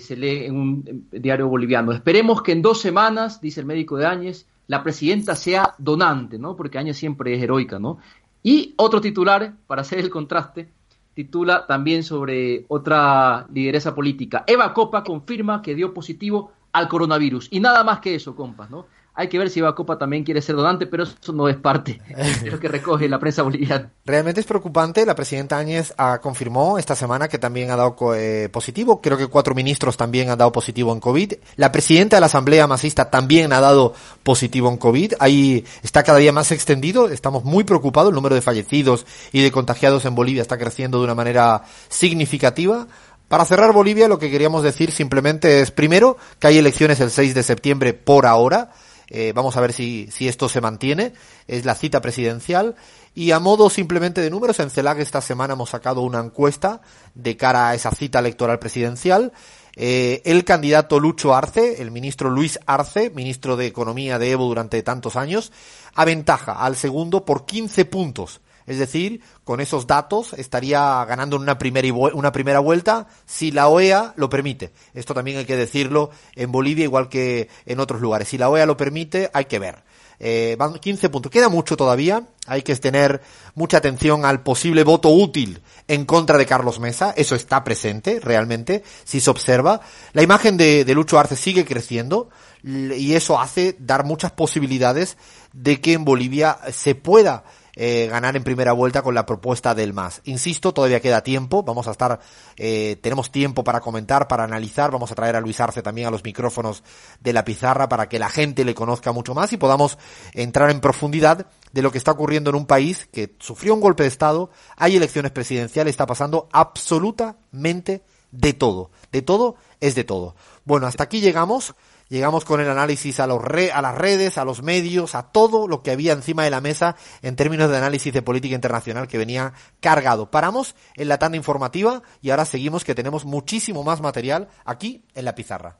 se, 0.00 0.16
lee 0.16 0.44
en 0.44 0.56
un 0.56 1.06
diario 1.10 1.48
boliviano. 1.48 1.92
Esperemos 1.92 2.42
que 2.42 2.52
en 2.52 2.62
dos 2.62 2.80
semanas, 2.80 3.40
dice 3.40 3.60
el 3.60 3.66
médico 3.66 3.96
de 3.96 4.06
Áñez, 4.06 4.46
la 4.66 4.82
presidenta 4.82 5.34
sea 5.34 5.74
donante, 5.78 6.38
¿no? 6.38 6.56
Porque 6.56 6.78
Áñez 6.78 6.96
siempre 6.96 7.34
es 7.34 7.42
heroica, 7.42 7.78
¿no? 7.78 7.98
Y 8.42 8.74
otro 8.76 9.00
titular, 9.00 9.54
para 9.66 9.82
hacer 9.82 9.98
el 9.98 10.10
contraste, 10.10 10.68
titula 11.14 11.66
también 11.66 12.02
sobre 12.02 12.64
otra 12.68 13.46
lideresa 13.52 13.94
política. 13.94 14.44
Eva 14.46 14.74
Copa 14.74 15.02
confirma 15.04 15.62
que 15.62 15.74
dio 15.74 15.94
positivo 15.94 16.52
al 16.72 16.88
coronavirus. 16.88 17.48
Y 17.50 17.60
nada 17.60 17.84
más 17.84 18.00
que 18.00 18.14
eso, 18.14 18.34
compas, 18.34 18.70
¿no? 18.70 18.86
Hay 19.14 19.28
que 19.28 19.38
ver 19.38 19.50
si 19.50 19.60
Copa 19.60 19.98
también 19.98 20.24
quiere 20.24 20.40
ser 20.40 20.56
donante, 20.56 20.86
pero 20.86 21.02
eso 21.02 21.32
no 21.34 21.46
es 21.46 21.56
parte 21.56 22.00
de 22.42 22.50
lo 22.50 22.58
que 22.58 22.68
recoge 22.68 23.08
la 23.10 23.18
prensa 23.18 23.42
boliviana. 23.42 23.90
Realmente 24.06 24.40
es 24.40 24.46
preocupante. 24.46 25.04
La 25.04 25.14
presidenta 25.14 25.58
Áñez 25.58 25.92
ha 25.98 26.18
confirmó 26.20 26.78
esta 26.78 26.96
semana 26.96 27.28
que 27.28 27.38
también 27.38 27.70
ha 27.70 27.76
dado 27.76 27.94
eh, 28.14 28.48
positivo. 28.50 29.02
Creo 29.02 29.18
que 29.18 29.26
cuatro 29.26 29.54
ministros 29.54 29.98
también 29.98 30.30
han 30.30 30.38
dado 30.38 30.50
positivo 30.50 30.94
en 30.94 31.00
COVID. 31.00 31.34
La 31.56 31.70
presidenta 31.70 32.16
de 32.16 32.20
la 32.20 32.26
Asamblea 32.26 32.66
Masista 32.66 33.10
también 33.10 33.52
ha 33.52 33.60
dado 33.60 33.92
positivo 34.22 34.70
en 34.70 34.78
COVID. 34.78 35.14
Ahí 35.18 35.64
está 35.82 36.02
cada 36.02 36.18
día 36.18 36.32
más 36.32 36.50
extendido. 36.50 37.10
Estamos 37.10 37.44
muy 37.44 37.64
preocupados. 37.64 38.08
El 38.08 38.14
número 38.14 38.34
de 38.34 38.40
fallecidos 38.40 39.04
y 39.30 39.42
de 39.42 39.52
contagiados 39.52 40.06
en 40.06 40.14
Bolivia 40.14 40.40
está 40.40 40.56
creciendo 40.56 40.98
de 40.98 41.04
una 41.04 41.14
manera 41.14 41.64
significativa. 41.90 42.86
Para 43.28 43.44
cerrar 43.44 43.72
Bolivia, 43.72 44.08
lo 44.08 44.18
que 44.18 44.30
queríamos 44.30 44.62
decir 44.62 44.90
simplemente 44.90 45.60
es, 45.60 45.70
primero, 45.70 46.16
que 46.38 46.48
hay 46.48 46.58
elecciones 46.58 47.00
el 47.00 47.10
6 47.10 47.34
de 47.34 47.42
septiembre 47.42 47.94
por 47.94 48.26
ahora. 48.26 48.70
Eh, 49.14 49.32
vamos 49.34 49.58
a 49.58 49.60
ver 49.60 49.74
si, 49.74 50.08
si 50.10 50.26
esto 50.26 50.48
se 50.48 50.62
mantiene. 50.62 51.12
Es 51.46 51.66
la 51.66 51.74
cita 51.74 52.00
presidencial. 52.00 52.76
Y 53.14 53.32
a 53.32 53.38
modo 53.40 53.68
simplemente 53.68 54.22
de 54.22 54.30
números, 54.30 54.58
en 54.58 54.70
CELAC 54.70 55.00
esta 55.00 55.20
semana 55.20 55.52
hemos 55.52 55.68
sacado 55.68 56.00
una 56.00 56.18
encuesta 56.18 56.80
de 57.14 57.36
cara 57.36 57.68
a 57.68 57.74
esa 57.74 57.90
cita 57.90 58.20
electoral 58.20 58.58
presidencial. 58.58 59.32
Eh, 59.76 60.22
el 60.24 60.44
candidato 60.44 60.98
Lucho 60.98 61.34
Arce, 61.34 61.82
el 61.82 61.90
ministro 61.90 62.30
Luis 62.30 62.58
Arce, 62.64 63.10
ministro 63.10 63.56
de 63.56 63.66
Economía 63.66 64.18
de 64.18 64.30
Evo 64.30 64.46
durante 64.46 64.82
tantos 64.82 65.16
años, 65.16 65.52
aventaja 65.94 66.52
al 66.52 66.76
segundo 66.76 67.26
por 67.26 67.44
15 67.44 67.84
puntos. 67.84 68.40
Es 68.66 68.78
decir, 68.78 69.20
con 69.44 69.60
esos 69.60 69.86
datos 69.86 70.32
estaría 70.34 71.04
ganando 71.04 71.36
una 71.36 71.58
primera, 71.58 71.92
una 71.92 72.32
primera 72.32 72.60
vuelta 72.60 73.08
si 73.26 73.50
la 73.50 73.68
OEA 73.68 74.14
lo 74.16 74.28
permite. 74.28 74.72
Esto 74.94 75.14
también 75.14 75.38
hay 75.38 75.44
que 75.44 75.56
decirlo 75.56 76.10
en 76.34 76.52
Bolivia 76.52 76.84
igual 76.84 77.08
que 77.08 77.48
en 77.66 77.80
otros 77.80 78.00
lugares. 78.00 78.28
Si 78.28 78.38
la 78.38 78.48
OEA 78.48 78.66
lo 78.66 78.76
permite, 78.76 79.30
hay 79.32 79.46
que 79.46 79.58
ver. 79.58 79.82
Eh, 80.24 80.54
van 80.56 80.74
15 80.74 81.10
puntos. 81.10 81.32
Queda 81.32 81.48
mucho 81.48 81.76
todavía. 81.76 82.22
Hay 82.46 82.62
que 82.62 82.76
tener 82.76 83.20
mucha 83.56 83.78
atención 83.78 84.24
al 84.24 84.42
posible 84.42 84.84
voto 84.84 85.08
útil 85.08 85.60
en 85.88 86.04
contra 86.04 86.38
de 86.38 86.46
Carlos 86.46 86.78
Mesa. 86.78 87.12
Eso 87.16 87.34
está 87.34 87.64
presente, 87.64 88.20
realmente, 88.20 88.84
si 89.02 89.20
se 89.20 89.30
observa. 89.30 89.80
La 90.12 90.22
imagen 90.22 90.56
de, 90.56 90.84
de 90.84 90.94
Lucho 90.94 91.18
Arce 91.18 91.34
sigue 91.34 91.64
creciendo 91.64 92.30
y 92.62 93.14
eso 93.14 93.40
hace 93.40 93.74
dar 93.80 94.04
muchas 94.04 94.30
posibilidades 94.30 95.16
de 95.52 95.80
que 95.80 95.94
en 95.94 96.04
Bolivia 96.04 96.58
se 96.72 96.94
pueda 96.94 97.42
eh, 97.74 98.08
ganar 98.10 98.36
en 98.36 98.44
primera 98.44 98.72
vuelta 98.72 99.02
con 99.02 99.14
la 99.14 99.24
propuesta 99.24 99.74
del 99.74 99.92
MAS. 99.92 100.20
Insisto, 100.24 100.72
todavía 100.72 101.00
queda 101.00 101.22
tiempo, 101.22 101.62
vamos 101.62 101.88
a 101.88 101.92
estar, 101.92 102.20
eh, 102.56 102.98
tenemos 103.00 103.30
tiempo 103.30 103.64
para 103.64 103.80
comentar, 103.80 104.28
para 104.28 104.44
analizar, 104.44 104.90
vamos 104.90 105.10
a 105.10 105.14
traer 105.14 105.36
a 105.36 105.40
Luis 105.40 105.60
Arce 105.60 105.82
también 105.82 106.08
a 106.08 106.10
los 106.10 106.24
micrófonos 106.24 106.82
de 107.20 107.32
la 107.32 107.44
pizarra 107.44 107.88
para 107.88 108.08
que 108.08 108.18
la 108.18 108.28
gente 108.28 108.64
le 108.64 108.74
conozca 108.74 109.12
mucho 109.12 109.34
más 109.34 109.52
y 109.52 109.56
podamos 109.56 109.98
entrar 110.34 110.70
en 110.70 110.80
profundidad 110.80 111.46
de 111.72 111.82
lo 111.82 111.90
que 111.90 111.98
está 111.98 112.12
ocurriendo 112.12 112.50
en 112.50 112.56
un 112.56 112.66
país 112.66 113.08
que 113.12 113.34
sufrió 113.38 113.74
un 113.74 113.80
golpe 113.80 114.02
de 114.02 114.10
Estado, 114.10 114.50
hay 114.76 114.96
elecciones 114.96 115.32
presidenciales, 115.32 115.92
está 115.92 116.06
pasando 116.06 116.48
absolutamente 116.52 118.02
de 118.32 118.52
todo. 118.52 118.90
De 119.12 119.22
todo 119.22 119.56
es 119.80 119.94
de 119.94 120.04
todo. 120.04 120.34
Bueno, 120.64 120.86
hasta 120.86 121.04
aquí 121.04 121.20
llegamos. 121.20 121.74
Llegamos 122.12 122.44
con 122.44 122.60
el 122.60 122.68
análisis 122.68 123.20
a, 123.20 123.26
los 123.26 123.42
las 123.42 123.94
redes, 123.96 124.36
a 124.36 124.44
los 124.44 124.62
medios, 124.62 125.14
a 125.14 125.32
todo 125.32 125.66
lo 125.66 125.82
que 125.82 125.92
había 125.92 126.12
encima 126.12 126.44
de 126.44 126.50
la 126.50 126.60
mesa 126.60 126.94
en 127.22 127.36
términos 127.36 127.70
de 127.70 127.78
análisis 127.78 128.12
de 128.12 128.20
política 128.20 128.54
internacional 128.54 129.08
que 129.08 129.16
venía 129.16 129.54
cargado. 129.80 130.30
Paramos 130.30 130.74
en 130.94 131.08
la 131.08 131.18
tanda 131.18 131.38
informativa 131.38 132.02
y 132.20 132.28
ahora 132.28 132.44
seguimos 132.44 132.84
que 132.84 132.94
tenemos 132.94 133.24
muchísimo 133.24 133.82
más 133.82 134.02
material 134.02 134.48
aquí 134.66 135.06
en 135.14 135.24
la 135.24 135.34
pizarra. 135.34 135.70